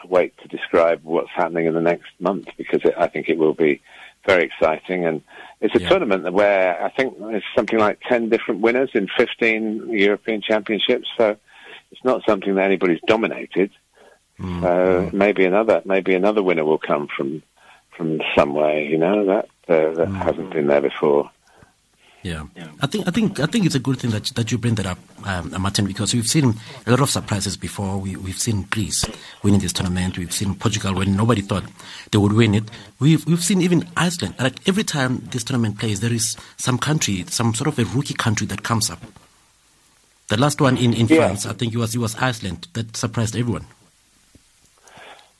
wait 0.07 0.33
to 0.37 0.47
describe 0.47 1.03
what's 1.03 1.29
happening 1.35 1.65
in 1.65 1.73
the 1.73 1.81
next 1.81 2.07
month 2.21 2.47
because 2.57 2.79
it, 2.85 2.93
I 2.97 3.07
think 3.07 3.27
it 3.27 3.37
will 3.37 3.53
be 3.53 3.81
very 4.25 4.45
exciting. 4.45 5.05
And 5.05 5.23
it's 5.59 5.75
a 5.75 5.81
yeah. 5.81 5.89
tournament 5.89 6.31
where 6.31 6.81
I 6.81 6.89
think 6.91 7.19
there's 7.19 7.43
something 7.53 7.79
like 7.79 7.99
10 8.07 8.29
different 8.29 8.61
winners 8.61 8.91
in 8.93 9.09
15 9.17 9.89
European 9.89 10.41
championships. 10.41 11.09
So 11.17 11.35
it's 11.91 12.03
not 12.03 12.23
something 12.25 12.55
that 12.55 12.65
anybody's 12.65 13.01
dominated. 13.07 13.71
Mm. 14.39 14.61
So 14.61 15.09
maybe 15.15 15.45
another, 15.45 15.81
maybe 15.85 16.13
another 16.13 16.43
winner 16.43 16.65
will 16.65 16.77
come 16.77 17.07
from 17.15 17.43
from 17.95 18.21
somewhere, 18.35 18.81
you 18.81 18.97
know, 18.97 19.25
that 19.25 19.45
uh, 19.67 19.93
that 19.95 20.07
mm. 20.07 20.23
hasn't 20.23 20.51
been 20.51 20.67
there 20.67 20.81
before. 20.81 21.31
Yeah. 22.23 22.43
I 22.81 22.87
think 22.87 23.07
I 23.07 23.11
think 23.11 23.39
I 23.39 23.45
think 23.45 23.65
it's 23.65 23.75
a 23.75 23.79
good 23.79 23.99
thing 23.99 24.11
that 24.11 24.25
that 24.35 24.51
you 24.51 24.57
bring 24.57 24.75
that 24.75 24.85
up, 24.85 24.99
um, 25.25 25.53
Martin, 25.61 25.85
because 25.85 26.13
we've 26.13 26.27
seen 26.27 26.55
a 26.85 26.91
lot 26.91 26.99
of 26.99 27.09
surprises 27.09 27.55
before. 27.55 27.99
We, 27.99 28.15
we've 28.15 28.37
seen 28.37 28.63
Greece 28.69 29.05
winning 29.43 29.61
this 29.61 29.71
tournament. 29.71 30.17
We've 30.17 30.33
seen 30.33 30.55
Portugal 30.55 30.95
when 30.95 31.15
nobody 31.15 31.41
thought 31.41 31.63
they 32.11 32.17
would 32.17 32.33
win 32.33 32.55
it. 32.55 32.65
We've 32.99 33.25
we've 33.25 33.43
seen 33.43 33.61
even 33.61 33.87
Iceland. 33.95 34.35
Like 34.39 34.67
every 34.67 34.83
time 34.83 35.27
this 35.31 35.43
tournament 35.43 35.79
plays, 35.79 36.01
there 36.01 36.11
is 36.11 36.35
some 36.57 36.77
country, 36.77 37.23
some 37.29 37.53
sort 37.53 37.67
of 37.67 37.79
a 37.79 37.85
rookie 37.95 38.15
country 38.15 38.45
that 38.47 38.63
comes 38.63 38.89
up. 38.89 38.99
The 40.27 40.37
last 40.37 40.59
one 40.59 40.77
in, 40.77 40.93
in 40.93 41.07
yeah. 41.07 41.17
France, 41.17 41.45
I 41.45 41.53
think 41.53 41.73
it 41.73 41.77
was 41.77 41.95
it 41.95 41.99
was 41.99 42.15
Iceland 42.15 42.67
that 42.73 42.97
surprised 42.97 43.35
everyone. 43.35 43.65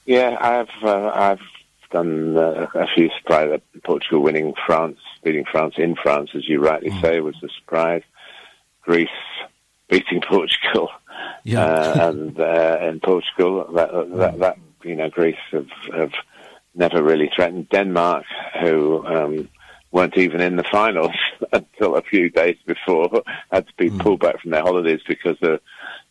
Yeah, 0.06 0.38
I've 0.39 0.84
uh, 0.84 1.12
I've 1.13 1.41
done 1.91 2.38
uh, 2.38 2.67
a 2.73 2.88
few 2.95 3.10
surprises. 3.17 3.60
Portugal 3.84 4.21
winning 4.21 4.54
France, 4.65 5.00
beating 5.23 5.43
France 5.43 5.76
in 5.78 5.95
France, 5.95 6.30
as 6.36 6.47
you 6.47 6.62
rightly 6.62 6.91
mm. 6.91 7.02
say, 7.02 7.19
was 7.19 7.36
a 7.43 7.50
surprise. 7.60 8.04
Greece 8.84 9.10
beating 9.89 10.21
Portugal, 10.28 10.89
yeah. 11.43 11.65
uh, 11.65 12.10
and 12.10 12.39
uh, 12.39 12.78
in 12.82 13.02
Portugal, 13.02 13.69
that, 13.73 13.91
that, 14.15 14.39
that, 14.39 14.58
you 14.84 14.95
know, 14.95 15.10
Greece 15.10 15.36
have, 15.52 15.67
have 15.93 16.13
never 16.76 17.04
really 17.04 17.30
threatened 17.36 17.67
Denmark, 17.69 18.23
who 18.62 19.06
um, 19.06 19.50
weren't 19.91 20.17
even 20.17 20.41
in 20.41 20.56
the 20.56 20.63
finals 20.63 21.15
until 21.52 21.95
a 21.95 22.02
few 22.02 22.30
days 22.30 22.58
before, 22.65 23.23
had 23.52 23.67
to 23.67 23.73
be 23.78 23.89
mm. 23.89 24.00
pulled 24.00 24.19
back 24.19 24.41
from 24.41 24.52
their 24.52 24.63
holidays 24.63 25.02
because 25.08 25.38
the 25.41 25.60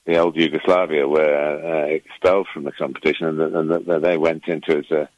the 0.06 0.18
old 0.18 0.36
Yugoslavia 0.36 1.08
were 1.08 1.18
uh, 1.18 1.86
expelled 1.86 2.46
from 2.54 2.62
the 2.62 2.70
competition, 2.70 3.26
and, 3.26 3.56
and, 3.56 3.88
and 3.88 4.04
they 4.04 4.16
went 4.16 4.46
into 4.46 4.78
as 4.78 4.90
a 4.92 5.08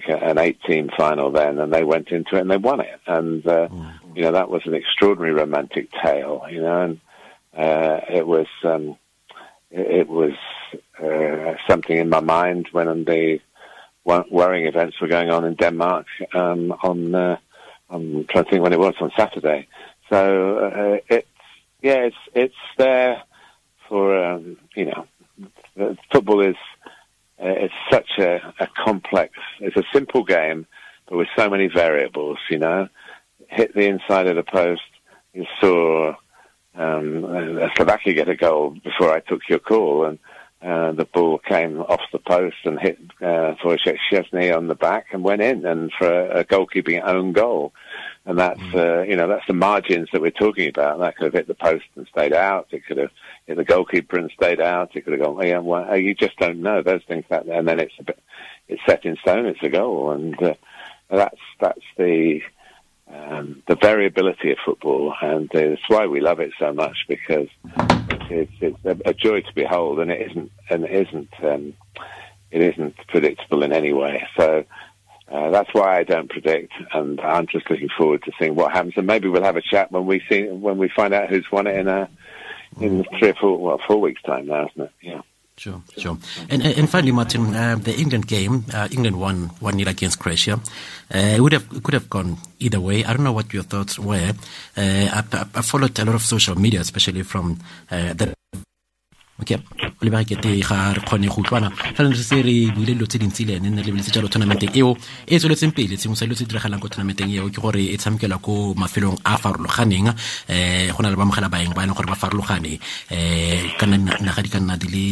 think 0.00 0.22
an 0.22 0.38
eight-team 0.38 0.90
final 0.96 1.30
then, 1.30 1.58
and 1.58 1.72
they 1.72 1.84
went 1.84 2.08
into 2.08 2.36
it 2.36 2.40
and 2.40 2.50
they 2.50 2.56
won 2.56 2.80
it. 2.80 3.00
And 3.06 3.46
uh, 3.46 3.68
mm-hmm. 3.68 4.16
you 4.16 4.22
know 4.22 4.32
that 4.32 4.50
was 4.50 4.62
an 4.64 4.74
extraordinary 4.74 5.34
romantic 5.34 5.88
tale. 6.02 6.44
You 6.50 6.62
know, 6.62 6.82
and 6.82 7.00
uh, 7.56 8.00
it 8.08 8.26
was 8.26 8.46
um, 8.64 8.96
it, 9.70 10.08
was 10.08 10.32
uh, 11.02 11.54
something 11.68 11.96
in 11.96 12.08
my 12.08 12.20
mind 12.20 12.68
when 12.72 13.04
the 13.04 13.40
worrying 14.04 14.66
events 14.66 15.00
were 15.00 15.08
going 15.08 15.30
on 15.30 15.44
in 15.44 15.54
Denmark 15.54 16.06
um, 16.34 16.72
on. 16.82 17.38
Uh, 17.92 17.96
I'm 17.96 18.24
trying 18.26 18.44
to 18.44 18.50
think 18.50 18.62
when 18.62 18.72
it 18.72 18.78
was 18.78 18.94
on 19.00 19.12
Saturday. 19.16 19.68
So 20.08 20.58
uh, 20.58 20.98
it's 21.08 21.28
yeah, 21.82 22.04
it's 22.04 22.16
it's 22.34 22.54
there 22.78 23.22
for 23.88 24.24
um, 24.24 24.56
you 24.74 24.86
know 24.86 25.96
football 26.12 26.40
is 26.40 26.56
uh, 27.42 27.48
it's 27.48 27.74
such 27.90 28.18
a, 28.18 28.54
a 28.60 28.68
complex. 28.84 29.34
It's 29.60 29.76
a 29.76 29.84
simple 29.92 30.24
game, 30.24 30.66
but 31.08 31.16
with 31.16 31.28
so 31.36 31.48
many 31.48 31.68
variables. 31.68 32.38
You 32.50 32.58
know, 32.58 32.88
hit 33.48 33.74
the 33.74 33.86
inside 33.86 34.26
of 34.26 34.36
the 34.36 34.42
post. 34.42 34.82
You 35.32 35.46
saw 35.60 36.14
um, 36.74 37.70
Slovakia 37.76 38.12
get 38.14 38.28
a 38.28 38.36
goal 38.36 38.76
before 38.84 39.12
I 39.12 39.20
took 39.20 39.40
your 39.48 39.58
call, 39.58 40.04
and 40.04 40.18
uh, 40.62 40.92
the 40.92 41.04
ball 41.04 41.38
came 41.38 41.80
off 41.80 42.00
the 42.12 42.18
post 42.18 42.56
and 42.64 42.78
hit 42.78 42.98
uh, 43.20 43.54
for 43.60 43.76
Szczesny 43.76 44.56
on 44.56 44.68
the 44.68 44.74
back 44.74 45.06
and 45.12 45.24
went 45.24 45.42
in, 45.42 45.66
and 45.66 45.90
for 45.98 46.06
a, 46.06 46.40
a 46.40 46.44
goalkeeping 46.44 47.02
own 47.04 47.32
goal. 47.32 47.72
and 48.24 48.38
that's 48.38 48.60
mm. 48.60 48.74
uh, 48.74 49.02
you 49.02 49.16
know 49.16 49.26
that's 49.26 49.46
the 49.46 49.54
margins 49.54 50.08
that 50.12 50.20
we're 50.20 50.30
talking 50.30 50.68
about. 50.68 51.00
That 51.00 51.16
could 51.16 51.24
have 51.24 51.34
hit 51.34 51.48
the 51.48 51.54
post 51.54 51.84
and 51.96 52.06
stayed 52.08 52.32
out. 52.32 52.68
It 52.70 52.86
could 52.86 52.98
have 52.98 53.10
hit 53.46 53.56
the 53.56 53.64
goalkeeper 53.64 54.18
and 54.18 54.30
stayed 54.30 54.60
out. 54.60 54.94
It 54.94 55.02
could 55.02 55.14
have 55.14 55.22
gone. 55.22 55.44
Yeah, 55.46 55.58
well, 55.58 55.96
you 55.96 56.14
just 56.14 56.36
don't 56.38 56.62
know 56.62 56.82
those 56.82 57.02
things. 57.08 57.24
That 57.28 57.46
and 57.46 57.66
then 57.66 57.80
it's 57.80 57.94
a 57.98 58.04
bit, 58.04 58.18
it's 58.68 58.82
set 58.86 59.04
in 59.04 59.16
stone. 59.16 59.46
It's 59.46 59.62
a 59.62 59.68
goal, 59.68 60.12
and 60.12 60.40
uh, 60.40 60.54
that's 61.10 61.40
that's 61.60 61.84
the 61.96 62.40
um, 63.12 63.62
the 63.66 63.74
variability 63.74 64.52
of 64.52 64.58
football, 64.64 65.14
and 65.20 65.50
it's 65.52 65.82
why 65.88 66.06
we 66.06 66.20
love 66.20 66.40
it 66.40 66.52
so 66.58 66.72
much 66.72 66.96
because 67.08 67.48
it's, 68.32 68.52
it's 68.60 68.84
a, 68.84 69.10
a, 69.10 69.14
joy 69.14 69.40
to 69.40 69.54
behold, 69.54 70.00
and 70.00 70.10
it 70.10 70.30
isn't 70.30 70.50
and 70.70 70.84
it 70.84 71.08
isn't 71.08 71.30
um, 71.42 71.74
it 72.50 72.60
isn't 72.62 72.96
predictable 73.08 73.62
in 73.62 73.72
any 73.72 73.92
way. 73.92 74.26
So 74.36 74.64
uh, 75.30 75.50
that's 75.50 75.72
why 75.72 75.98
I 75.98 76.04
don't 76.04 76.30
predict, 76.30 76.72
and 76.92 77.20
I'm 77.20 77.46
just 77.46 77.70
looking 77.70 77.88
forward 77.96 78.22
to 78.24 78.32
seeing 78.38 78.54
what 78.54 78.72
happens. 78.72 78.94
And 78.96 79.06
maybe 79.06 79.28
we'll 79.28 79.42
have 79.44 79.56
a 79.56 79.62
chat 79.62 79.90
when 79.92 80.06
we 80.06 80.22
see 80.28 80.48
when 80.48 80.78
we 80.78 80.88
find 80.88 81.14
out 81.14 81.28
who's 81.28 81.46
won 81.50 81.66
it 81.66 81.76
in 81.76 81.88
a 81.88 82.08
in 82.80 83.04
three 83.18 83.30
or 83.30 83.34
four 83.34 83.58
well 83.58 83.80
four 83.86 84.00
weeks 84.00 84.22
time 84.22 84.46
now, 84.46 84.68
isn't 84.68 84.84
it? 84.84 84.92
Yeah. 85.00 85.20
Sure, 85.56 85.82
sure. 85.98 86.16
And 86.48 86.62
and 86.62 86.88
finally, 86.88 87.12
Martin, 87.12 87.54
uh, 87.54 87.76
the 87.76 87.94
England 87.94 88.26
game, 88.26 88.64
uh, 88.72 88.88
England 88.90 89.20
won 89.20 89.50
one 89.60 89.76
0 89.76 89.90
against 89.90 90.18
Croatia. 90.18 90.58
Uh, 91.14 91.36
it 91.36 91.40
would 91.40 91.52
have 91.52 91.66
it 91.76 91.82
could 91.82 91.94
have 91.94 92.08
gone 92.08 92.38
either 92.58 92.80
way. 92.80 93.04
I 93.04 93.12
don't 93.12 93.22
know 93.22 93.32
what 93.32 93.52
your 93.52 93.62
thoughts 93.62 93.98
were. 93.98 94.32
Uh, 94.76 95.06
I, 95.12 95.22
I, 95.54 95.62
followed 95.62 95.98
a 95.98 96.04
lot 96.04 96.14
of 96.14 96.22
social 96.22 96.58
media, 96.58 96.80
especially 96.80 97.22
from 97.22 97.60
uh, 97.90 98.14
the 98.14 98.34
okay 99.42 99.58
o 99.58 100.02
lebega 100.04 100.24
kete 100.30 100.50
ga 100.62 100.92
re 100.96 101.00
kgone 101.02 101.28
go 101.28 101.42
utlwana. 101.42 101.68
Fela 101.94 102.08
re 102.10 102.22
se 102.22 102.42
re 102.42 102.70
buile 102.74 102.94
dilo 102.94 103.06
tse 103.06 103.18
dintsi 103.18 103.44
le 103.44 103.58
ene 103.58 103.68
nne 103.70 103.82
lebeletse 103.82 104.10
jalo 104.14 104.28
tournamenteng 104.28 104.74
eo 104.74 104.96
e 105.26 105.38
tsweletseng 105.38 105.74
pele. 105.74 105.96
Sengwe 105.98 106.16
sa 106.16 106.24
dilo 106.24 106.34
tse 106.34 106.46
diragalang 106.46 106.80
ko 106.80 106.88
tournamenteng 106.88 107.30
eo 107.30 107.50
ke 107.50 107.60
gore 107.60 107.82
e 107.82 107.96
tshamekelwa 107.96 108.38
ko 108.40 108.74
mafelong 108.74 109.18
a 109.24 109.36
farologaneng. 109.36 110.08
Um 110.08 110.88
go 110.94 111.00
na 111.02 111.10
le 111.10 111.16
bamogela 111.16 111.48
baeng 111.50 111.74
ba 111.74 111.82
e 111.82 111.86
leng 111.86 111.96
gore 111.98 112.08
ba 112.08 112.16
farologane. 112.16 112.78
Um 113.10 113.70
ka 113.78 113.86
nna 113.86 114.18
naga 114.22 114.42
di 114.42 114.50
ka 114.50 114.58
nna 114.58 114.76
di 114.78 114.88
le 114.94 115.06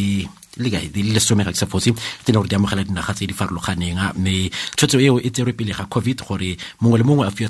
le 0.57 0.71
kae 0.71 0.91
le 0.91 1.21
ke 1.53 1.55
sa 1.55 1.67
fose 1.67 1.93
tse 2.25 2.33
gore 2.33 2.49
di 2.49 2.55
amogela 2.55 2.83
dinaga 2.83 3.15
tse 3.15 3.27
di 3.27 3.35
farologaneng 3.35 4.01
mme 4.19 4.51
tshwetso 4.77 4.99
eo 4.99 5.19
e 5.21 5.31
tserwe 5.31 5.53
pele 5.53 5.73
ga 5.73 5.87
covid 5.87 6.23
gore 6.27 6.57
mongwe 6.81 6.99
le 6.99 7.05
mongwe 7.05 7.27
a 7.27 7.31
fiwa 7.31 7.49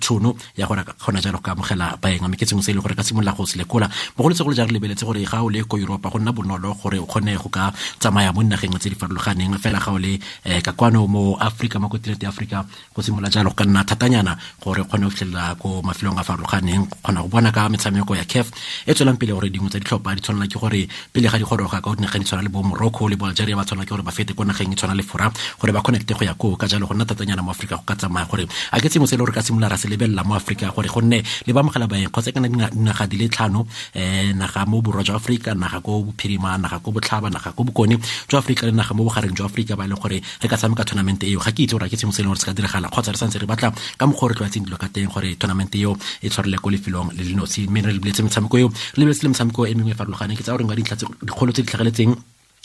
tšhono 0.00 0.34
ya 0.56 0.66
gore 0.66 0.82
kgona 0.82 1.20
jalo 1.20 1.38
ka 1.38 1.52
amogela 1.52 1.96
baeng 2.02 2.26
mme 2.26 2.36
ke 2.36 2.46
sengwe 2.46 2.62
se 2.62 2.70
e 2.70 2.74
leng 2.74 2.82
gore 2.82 2.94
ka 2.94 3.02
simolola 3.02 3.32
go 3.32 3.46
se 3.46 3.58
lekola. 3.58 3.88
Bogolosegolo 4.16 4.54
ja 4.56 4.66
re 4.66 4.72
lebeletse 4.72 5.04
gore 5.04 5.22
ga 5.22 5.42
o 5.42 5.48
le 5.48 5.62
ko 5.62 5.78
europa 5.78 6.10
go 6.10 6.18
nna 6.18 6.32
bonolo 6.32 6.74
gore 6.74 6.98
o 6.98 7.06
kgone 7.06 7.36
go 7.38 7.48
ka 7.48 7.72
tsamaya 7.98 8.32
mo 8.32 8.42
nnageng 8.42 8.74
tse 8.78 8.90
di 8.90 8.96
farologaneng 8.98 9.54
fela 9.58 9.78
ga 9.78 9.92
o 9.92 9.98
le 9.98 10.18
um 10.46 10.60
ka 10.62 10.72
kwano 10.72 11.06
mo 11.06 11.36
aforika 11.38 11.78
mo 11.78 11.88
continent 11.88 12.22
ya 12.22 12.32
go 12.94 13.02
simolola 13.02 13.30
jalo 13.30 13.50
go 13.50 13.54
ka 13.54 13.64
nna 13.64 13.84
thatanyana 13.84 14.36
gore 14.58 14.82
o 14.82 14.84
kgone 14.84 15.06
go 15.06 15.10
fitlhelela 15.10 15.54
ko 15.62 15.82
mafelong 15.82 16.18
a 16.18 16.24
farologaneng 16.24 16.90
kgona 16.90 17.22
go 17.22 17.28
bona 17.28 17.52
ka 17.52 17.68
metshameko 17.68 18.16
ya 18.16 18.24
caf 18.24 18.50
e. 18.86 18.94
Tswelang 18.94 19.16
pele 19.16 19.32
gore 19.32 19.50
dingwe 19.50 19.70
tsa 19.70 19.78
ditlhopha 19.78 20.14
di 20.14 20.20
tshwanela 20.20 20.46
ke 20.50 20.58
gore 20.58 20.88
pele 21.12 21.28
ga 21.30 21.38
di 21.38 21.44
goroga 21.44 21.78
ka 21.80 21.90
o 21.90 21.94
dinageng 21.94 22.31
tshwana 22.32 22.42
le 22.42 22.48
bo 22.48 22.62
morocco 22.62 23.08
le 23.08 23.16
bo 23.16 23.26
algeria 23.26 23.56
ba 23.56 23.64
tshwana 23.64 23.84
ke 23.84 23.90
gore 23.92 24.02
ba 24.02 24.10
fete 24.10 24.32
ko 24.34 24.44
nageng 24.44 24.72
e 24.72 24.76
tshwana 24.76 24.94
le 24.96 25.02
fora 25.02 25.28
gore 25.60 25.72
ba 25.72 25.82
connecte 25.82 26.14
go 26.16 26.24
ya 26.24 26.34
koo. 26.34 26.56
Ka 26.56 26.66
jalo 26.66 26.86
go 26.86 26.94
nna 26.94 27.04
tatanyana 27.04 27.42
mo 27.42 27.50
aforika 27.52 27.76
go 27.76 27.82
ka 27.84 27.94
tsamaya 27.94 28.26
gore 28.26 28.46
a 28.72 28.80
ke 28.80 28.88
sengwe 28.88 29.06
se 29.06 29.16
le 29.16 29.22
gore 29.22 29.32
ka 29.32 29.42
simolola 29.42 29.68
ra 29.68 29.76
se 29.76 29.88
lebelela 29.88 30.24
mo 30.24 30.34
aforika 30.34 30.72
gore 30.72 30.88
gonne 30.88 31.22
le 31.46 31.52
ba 31.52 31.62
mogela 31.62 31.86
baeng 31.86 32.08
kgotsa 32.08 32.32
kana 32.32 32.48
dinaga 32.48 33.06
di 33.06 33.16
le 33.16 33.28
tlhano 33.28 33.66
um 33.94 34.32
naga 34.38 34.64
mo 34.66 34.80
borwa 34.80 35.04
jwa 35.04 35.16
aforika 35.16 35.54
naga 35.54 35.80
ko 35.80 36.02
bophirima 36.08 36.56
naga 36.58 36.78
ko 36.80 36.92
botlhaba 36.92 37.28
naga 37.28 37.52
ko 37.52 37.64
bokone 37.64 37.98
jwa 38.28 38.38
aforika 38.40 38.66
le 38.66 38.72
naga 38.72 38.94
mo 38.94 39.04
bogareng 39.04 39.36
jwa 39.36 39.46
aforika 39.46 39.76
ba 39.76 39.84
e 39.84 39.88
leng 39.88 40.00
gore 40.00 40.22
re 40.22 40.48
ka 40.48 40.56
tshameka 40.56 40.84
tournament 40.84 41.22
eo. 41.24 41.40
Ga 41.40 41.52
ke 41.52 41.62
itse 41.68 41.76
gore 41.76 41.84
a 41.84 41.88
ke 41.88 41.96
sengwe 42.00 42.14
se 42.16 42.22
e 42.22 42.24
leng 42.24 42.32
gore 42.32 42.40
se 42.40 42.46
ka 42.48 42.52
diragala 42.56 42.88
kgotsa 42.88 43.12
re 43.12 43.18
santse 43.20 43.38
re 43.38 43.46
batla 43.46 43.72
ka 43.98 44.06
mokgwa 44.06 44.28
re 44.32 44.34
tlwaetseng 44.40 44.64
dilo 44.64 44.76
ka 44.80 44.88
teng 44.88 45.12
gore 45.12 45.36
tournament 45.36 45.74
eo 45.76 45.96
e 46.22 46.28
tshwarele 46.28 46.56
ko 46.56 46.70
lefelong 46.70 47.12
le 47.12 47.22
le 47.24 47.34
nosi. 47.36 47.68
Mme 47.68 47.82
re 47.84 47.92
lebeletse 47.92 48.22
metshameko 48.24 48.56
eo 48.58 48.68
re 48.68 48.98
lebeletse 49.00 49.22
le 49.22 49.28
metshameko 49.28 49.66
e 49.66 49.74
mengwe 49.74 49.92
e 49.92 49.98
farologaneng. 49.98 50.36
Ke 50.38 50.42
tsa 50.42 50.52
goreng 50.56 50.68
nka 50.70 50.76
dintlha 50.76 50.96
dikgolo 51.26 51.52
tse 51.52 51.62
di 51.62 51.68
tlhageletseng 51.68 52.12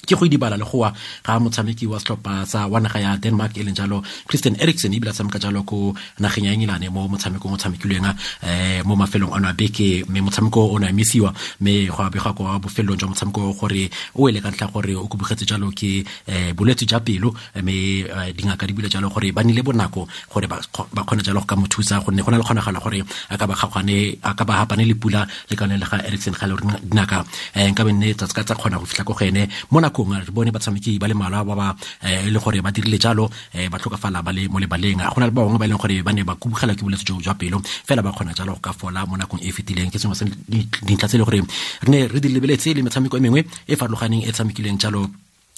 ke 0.06 0.14
go 0.16 0.26
idibala 0.26 0.58
le 0.58 0.64
goa 0.64 0.94
ga 1.26 1.40
motshameki 1.40 1.88
wa 1.90 1.98
setlhopha 1.98 2.46
sa 2.46 2.68
wa 2.68 2.80
naga 2.80 3.00
ya 3.02 3.18
denmark 3.18 3.58
e 3.58 3.64
leng 3.66 3.74
jalo 3.74 4.04
christian 4.28 4.56
erikson 4.62 4.94
ebile 4.94 5.10
a 5.10 5.14
tshameka 5.14 5.40
jalo 5.42 5.64
ko 5.66 5.96
nageng 6.22 6.46
ya 6.46 6.54
england 6.54 6.86
mo 6.94 7.08
motshamekong 7.10 7.54
o 7.54 7.58
tshamekilweng 7.58 8.06
um 8.06 8.88
mo 8.88 8.96
mafelong 8.96 9.34
ano 9.34 9.50
a 9.50 9.54
beke. 9.54 10.06
Mme 10.08 10.22
motshameko 10.30 10.70
o 10.70 10.78
ne 10.78 10.86
a 10.88 10.90
emisiwa 10.94 11.34
mme 11.62 11.90
go 11.90 12.04
a 12.04 12.10
bega 12.14 12.32
kwa 12.34 12.60
bofelelong 12.60 12.98
jwa 13.00 13.10
motshameko 13.10 13.58
gore 13.60 13.90
o 14.16 14.30
ele 14.30 14.40
ka 14.40 14.52
ntlha 14.52 14.68
gore 14.72 14.94
o 14.96 15.08
kobogetse 15.10 15.46
jalo 15.50 15.72
ke 15.74 16.06
um 16.30 16.54
bolwetse 16.54 16.86
jwa 16.86 17.00
pelo. 17.02 17.34
Mme 17.56 18.06
dingaka 18.38 18.68
di 18.68 18.74
bile 18.74 18.90
jalo 18.90 19.10
gore 19.10 19.34
ba 19.34 19.44
nile 19.44 19.66
bonako 19.66 20.08
gore 20.30 20.48
ba 20.48 20.62
kgone 20.62 21.26
jalo 21.26 21.42
go 21.42 21.46
ka 21.50 21.56
mo 21.56 21.66
thusa 21.66 22.00
gonne 22.06 22.22
go 22.22 22.30
na 22.30 22.38
le 22.38 22.44
kgonagala 22.46 22.80
gore 22.80 23.02
a 23.34 23.36
ka 23.38 23.48
ba 23.50 23.56
gagwane 23.58 24.20
a 24.22 24.34
ka 24.38 24.46
ba 24.46 24.64
le 24.78 24.94
pula 24.94 25.26
le 25.50 25.56
kaone 25.58 25.76
le 25.76 25.86
ga 25.90 25.98
erikson 26.06 26.38
ga 26.38 26.46
le 26.46 26.54
gore 26.54 26.80
dinaka 26.86 27.26
um 27.56 27.72
nka 27.74 27.82
be 27.84 27.92
nne 27.92 28.14
ka 28.14 28.44
tsa 28.46 28.54
kgona 28.54 28.78
go 28.78 28.86
fitlha 28.86 29.04
ko 29.04 29.14
go 29.18 29.26
ene. 29.26 29.50
Mo 29.72 29.82
nakong 29.98 30.26
re 30.26 30.32
bone 30.32 30.52
batshameki 30.52 31.00
ba 31.00 31.08
le 31.08 31.14
malwa 31.14 31.44
ba 31.44 31.56
ba 31.56 31.76
e 32.04 32.30
le 32.30 32.40
gore 32.40 32.62
ba 32.62 32.72
dirile 32.72 32.98
jalo 33.00 33.30
ba 33.72 33.78
tlhokafala 33.80 34.22
ba 34.22 34.32
le 34.32 34.48
mo 34.48 34.60
lebaleng. 34.60 35.02
Go 35.02 35.20
na 35.20 35.26
le 35.26 35.32
ba 35.32 35.42
bangwe 35.42 35.58
ba 35.58 35.66
e 35.66 35.70
leng 35.70 35.82
gore 35.82 36.04
ba 36.04 36.14
ne 36.14 36.24
ba 36.24 36.36
kubugela 36.36 36.76
ke 36.76 36.84
bolwetse 36.84 37.06
jo 37.06 37.18
jwa 37.22 37.34
pelo 37.34 37.62
fela 37.62 38.02
ba 38.02 38.12
kgona 38.12 38.34
jalo 38.34 38.54
go 38.54 38.62
ka 38.62 38.74
fola 38.74 39.06
mo 39.06 39.18
nakong 39.18 39.42
e 39.42 39.52
fetileng. 39.52 39.90
Ke 39.90 39.98
sengwe 39.98 40.16
se 40.16 40.26
dintlha 40.86 41.08
tse 41.08 41.18
e 41.18 41.20
le 41.20 41.26
gore 41.26 41.42
re 41.42 41.90
ne 41.90 42.08
re 42.08 42.20
di 42.20 42.30
lebeletse 42.30 42.74
le 42.74 42.82
metshameko 42.84 43.18
e 43.18 43.22
mengwe 43.22 43.42
e 43.68 43.76
farologaneng 43.76 44.24
e 44.28 44.32
tshamekileng 44.32 44.78
jalo 44.78 45.10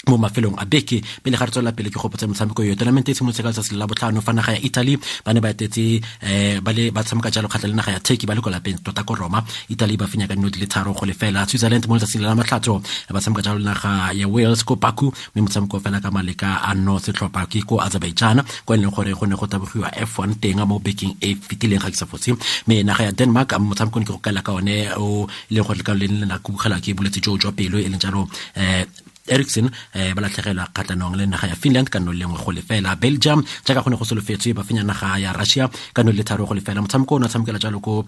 mo 0.09 0.17
mafelong 0.17 0.57
a 0.57 0.65
beke. 0.65 1.01
Pele 1.23 1.37
ga 1.37 1.45
re 1.45 1.51
tswelela 1.51 1.71
pele 1.77 1.89
ke 1.89 1.99
gopotsa 2.01 2.27
motshameko 2.27 2.63
yo 2.65 2.75
tournament 2.75 3.07
e 3.09 3.13
simolotse 3.13 3.41
ka 3.43 3.49
letsatsi 3.49 3.75
la 3.75 3.85
botlhano 3.87 4.21
fa 4.21 4.33
naga 4.33 4.53
ya 4.53 4.59
italy 4.59 4.97
ba 5.25 5.33
ne 5.33 5.39
ba 5.39 5.49
etetse 5.53 6.01
um 6.23 6.63
ba 6.65 6.71
le 6.73 6.91
ba 6.91 7.03
tshameka 7.03 7.31
jalo 7.31 7.47
kgatlha 7.47 7.69
le 7.69 7.75
naga 7.75 7.91
ya 7.91 7.99
turkey 7.99 8.25
ba 8.25 8.33
le 8.35 8.41
ko 8.41 8.49
lapeng 8.49 8.79
tota 8.83 9.03
ko 9.03 9.15
roma. 9.15 9.43
Italy 9.69 9.97
ba 9.97 10.07
fenya 10.07 10.27
ka 10.27 10.35
dino 10.35 10.49
di 10.49 10.59
le 10.59 10.67
tharo 10.67 10.93
go 10.93 11.05
lefela 11.05 11.45
switzerland 11.47 11.87
mo 11.87 11.95
letsatsing 11.95 12.21
la 12.21 12.35
matlhatso 12.35 12.81
ba 13.09 13.19
tshameka 13.19 13.41
jalo 13.41 13.59
naga 13.59 14.11
ya 14.13 14.27
wales 14.27 14.63
ko 14.63 14.75
baku 14.75 15.11
mme 15.35 15.45
motshameko 15.45 15.79
fela 15.79 16.01
ka 16.01 16.11
maleka 16.11 16.61
a 16.63 16.73
no 16.73 16.97
setlhopha 16.99 17.45
ke 17.51 17.61
ko 17.65 17.79
azerbaijan 17.79 18.41
ko 18.65 18.73
e 18.73 18.77
gore 18.77 19.13
go 19.13 19.25
ne 19.25 19.35
go 19.35 19.45
tabogiwa 19.45 19.91
f 19.95 20.19
one 20.19 20.35
teng 20.41 20.61
mo 20.65 20.79
bekeng 20.79 21.15
e 21.21 21.35
fetileng 21.35 21.79
ga 21.79 21.89
ke 21.89 21.97
sa 21.97 22.05
fotse. 22.05 22.33
Mme 22.67 22.83
naga 22.83 23.03
ya 23.03 23.11
denmark 23.11 23.53
motshamekong 23.59 24.05
ke 24.05 24.11
go 24.13 24.19
kaela 24.19 24.41
ka 24.41 24.53
one 24.53 24.75
o 24.97 25.27
e 25.49 25.53
leng 25.53 25.63
gore 25.65 25.77
le 25.77 25.83
ka 25.83 25.93
le 25.93 26.07
na 26.07 26.39
kubugela 26.39 26.79
ke 26.81 26.93
bolwetse 26.93 27.21
jo 27.21 27.37
jwa 27.37 27.51
pelo 27.51 27.77
e 27.77 27.87
leng 27.87 27.99
jalo 27.99 28.27
um 28.55 29.08
erikson 29.29 29.67
um 29.69 30.13
ba 30.15 30.21
latlhegelwa 30.21 30.65
kgatlhanong 30.73 31.15
le 31.19 31.25
naga 31.25 31.47
ya 31.47 31.55
finland 31.55 31.89
ka 31.89 31.99
no 31.99 32.11
lengwe 32.11 32.37
go 32.43 32.51
lefela. 32.51 32.95
Belgium 32.95 33.43
jaaka 33.65 33.83
go 33.83 33.89
ne 33.89 33.97
go 33.97 34.05
solofetswe 34.05 34.53
ba 34.53 34.63
fenya 34.63 34.83
naga 34.83 35.17
ya 35.19 35.33
russia 35.33 35.69
ka 35.93 36.03
no 36.03 36.11
le 36.11 36.23
tharo 36.23 36.45
go 36.45 36.53
lefela. 36.53 36.81
Motshameko 36.81 37.15
o 37.15 37.19
ne 37.19 37.25
a 37.25 37.29
tshamekela 37.29 37.59
jalo 37.59 37.79
ko 37.79 38.05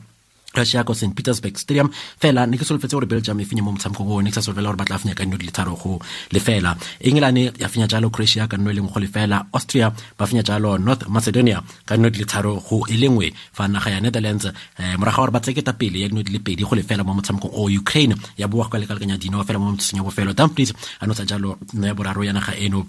russia 0.56 0.84
ko 0.84 0.94
st 0.94 1.14
petersburg 1.16 1.58
stadium. 1.58 1.90
Fela 2.20 2.46
ne 2.48 2.58
ke 2.58 2.66
solofetse 2.66 2.94
gore 2.94 3.06
belgium 3.06 3.40
e 3.40 3.46
fenye 3.46 3.62
mo 3.62 3.72
motshamekong 3.72 4.12
o 4.12 4.22
ne 4.22 4.30
ke 4.30 4.36
sa 4.36 4.42
solofela 4.42 4.70
gore 4.70 4.78
ba 4.78 4.86
tla 4.86 4.98
fenya 4.98 5.16
ka 5.16 5.26
nno 5.26 5.38
di 5.38 5.46
le 5.46 5.52
tharo 5.52 5.76
go 5.76 6.00
lefela 6.32 6.76
england 7.00 7.38
ya 7.60 7.68
fenya 7.68 7.88
jalo 7.88 8.10
croatia 8.10 8.48
ka 8.48 8.58
nno 8.58 8.72
e 8.72 8.74
leng 8.74 8.90
go 8.92 9.00
lefela 9.00 9.46
austria 9.54 9.92
ba 10.18 10.26
fenya 10.26 10.44
jalo 10.44 10.78
north 10.78 11.08
macedonia 11.08 11.64
ka 11.86 11.98
nno 11.98 12.10
di 12.10 12.20
le 12.20 12.26
tharo 12.26 12.60
go 12.60 12.84
e 12.88 12.98
lengwe 12.98 13.34
fa 13.54 13.68
naga 13.68 13.90
ya 13.90 14.00
netherlands 14.00 14.46
um 14.46 14.98
moraga 15.00 15.18
gore 15.18 15.32
ba 15.32 15.40
tseketa 15.40 15.74
pele 15.74 16.00
ya 16.04 16.08
dino 16.08 16.22
di 16.24 16.32
le 16.32 16.40
pedi 16.40 16.64
go 16.64 16.76
lefela 16.76 17.04
mo 17.04 17.14
motshamekong 17.14 17.54
o 17.54 17.70
ukraine 17.70 18.16
ya 18.38 18.48
boa 18.48 18.66
go 18.66 18.70
ka 18.70 18.78
lekalekanya 18.78 19.18
dino 19.18 19.44
fela 19.44 19.60
mo 19.60 19.72
motseng 19.72 19.98
ya 19.98 20.04
bofelo. 20.04 20.34
Dumfries 20.34 20.74
a 21.00 21.08
notsa 21.08 21.26
jalo 21.26 21.58
no 21.74 21.88
ya 21.88 21.94
boraro 21.94 22.24
ya 22.24 22.34
naga 22.34 22.54
eno 22.56 22.86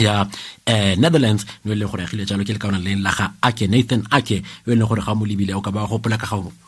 ya 0.00 0.28
eh, 0.66 0.94
netherlands 0.98 1.46
no 1.64 1.72
e 1.72 1.76
leng 1.76 1.88
gore 1.88 2.04
agile 2.04 2.26
jalo 2.26 2.44
ke 2.44 2.52
le 2.52 2.58
kaona 2.58 2.78
leng 2.78 3.00
la 3.02 3.10
ga 3.10 3.32
ake 3.42 3.64
nathan 3.68 4.02
ake 4.10 4.42
yo 4.66 4.72
e 4.72 4.76
leng 4.76 4.88
gore 4.88 5.02
ga 5.06 5.14
mo 5.14 5.24
lebile 5.24 5.54
o 5.54 5.60
ka 5.60 5.70
ba 5.70 5.86
gopola 5.86 6.18
ka 6.18 6.26
ga 6.26 6.65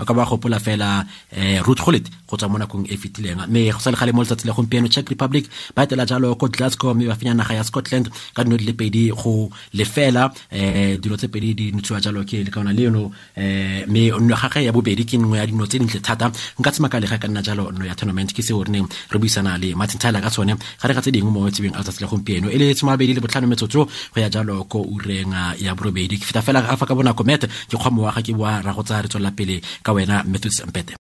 a 0.00 0.04
ka 0.04 0.12
ba 0.14 0.24
gopola 0.24 0.58
fela 0.58 1.04
um 1.36 1.62
root 1.66 1.80
golet 1.84 2.06
go 2.28 2.36
tswa 2.36 2.48
mo 2.48 2.58
nakong 2.58 2.86
e 2.88 2.96
fetileng 2.96 3.46
mme 3.48 3.70
go 3.72 3.78
sa 3.78 3.90
le 3.90 3.96
gale 4.00 4.12
mo 4.12 4.22
letsatsi 4.22 4.46
la 4.46 4.52
gompieno 4.52 4.88
czech 4.88 5.08
republic 5.08 5.44
ba 5.76 5.84
etela 5.84 6.06
jalo 6.06 6.34
ko 6.34 6.48
glasgow 6.48 6.94
mme 6.94 7.06
ba 7.10 7.14
fenya 7.14 7.34
naga 7.34 7.54
ya 7.54 7.64
scotland 7.64 8.08
ka 8.34 8.44
dino 8.44 8.56
di 8.56 8.64
le 8.64 8.72
pedi 8.72 9.10
go 9.10 9.50
lefela. 9.74 10.32
Um 10.52 10.96
dilo 11.02 11.16
tse 11.16 11.28
pedi 11.28 11.54
di 11.54 11.72
ntshiwa 11.72 12.00
jalo 12.00 12.24
ke 12.24 12.44
le 12.46 12.50
kaona 12.50 12.72
le 12.72 12.82
eno 12.88 13.02
um 13.36 13.84
mme 13.88 14.34
gage 14.42 14.64
ya 14.64 14.72
bobedi 14.72 15.04
ke 15.04 15.16
nngwe 15.18 15.38
ya 15.38 15.46
dino 15.46 15.66
tse 15.66 15.78
dintle 15.78 16.00
thata. 16.00 16.30
Nka 16.58 16.70
tsema 16.70 16.88
ka 16.88 17.00
lega 17.00 17.18
ka 17.18 17.28
nna 17.28 17.42
jalo 17.42 17.70
no 17.70 17.84
ya 17.84 17.94
tournament 17.94 18.32
ke 18.32 18.42
seo 18.42 18.62
re 18.64 18.70
neng 18.70 18.86
re 19.10 19.18
buisana 19.18 19.58
le 19.58 19.74
martin 19.74 19.98
tyler 19.98 20.20
ka 20.22 20.30
tsone. 20.30 20.54
Ga 20.80 20.88
re 20.88 20.94
ga 20.94 21.00
tse 21.00 21.10
dingwe 21.10 21.30
mo 21.30 21.50
tsebeng 21.50 21.74
a 21.74 21.78
letsatsi 21.80 22.00
la 22.02 22.08
gompieno. 22.08 22.48
E 22.50 22.58
le 22.58 22.74
tsomabedi 22.74 23.14
le 23.14 23.20
botlhano 23.20 23.46
metsotso 23.46 23.84
go 23.86 24.18
ya 24.20 24.28
jalo 24.30 24.64
ko 24.64 24.78
ureng 24.82 25.34
ya 25.58 25.74
borobedi. 25.74 26.18
Ke 26.18 26.24
feta 26.24 26.42
fela 26.42 26.60
a 26.66 26.76
fa 26.76 26.86
ka 26.86 26.94
bonako 26.94 27.24
met 27.24 27.46
ke 27.46 27.76
kgwamo 27.76 28.02
wa 28.06 28.12
ga 28.12 28.22
ke 28.22 28.32
boa 28.32 28.62
ra 28.62 28.72
go 28.72 28.82
tsaya 28.82 29.02
re 29.02 29.08
tswelela 29.08 29.30
pele 29.32 29.60
ka 29.82 29.89
ka 29.90 29.94
wena 29.94 30.22
methodis 30.22 30.62
mpete. 30.66 30.94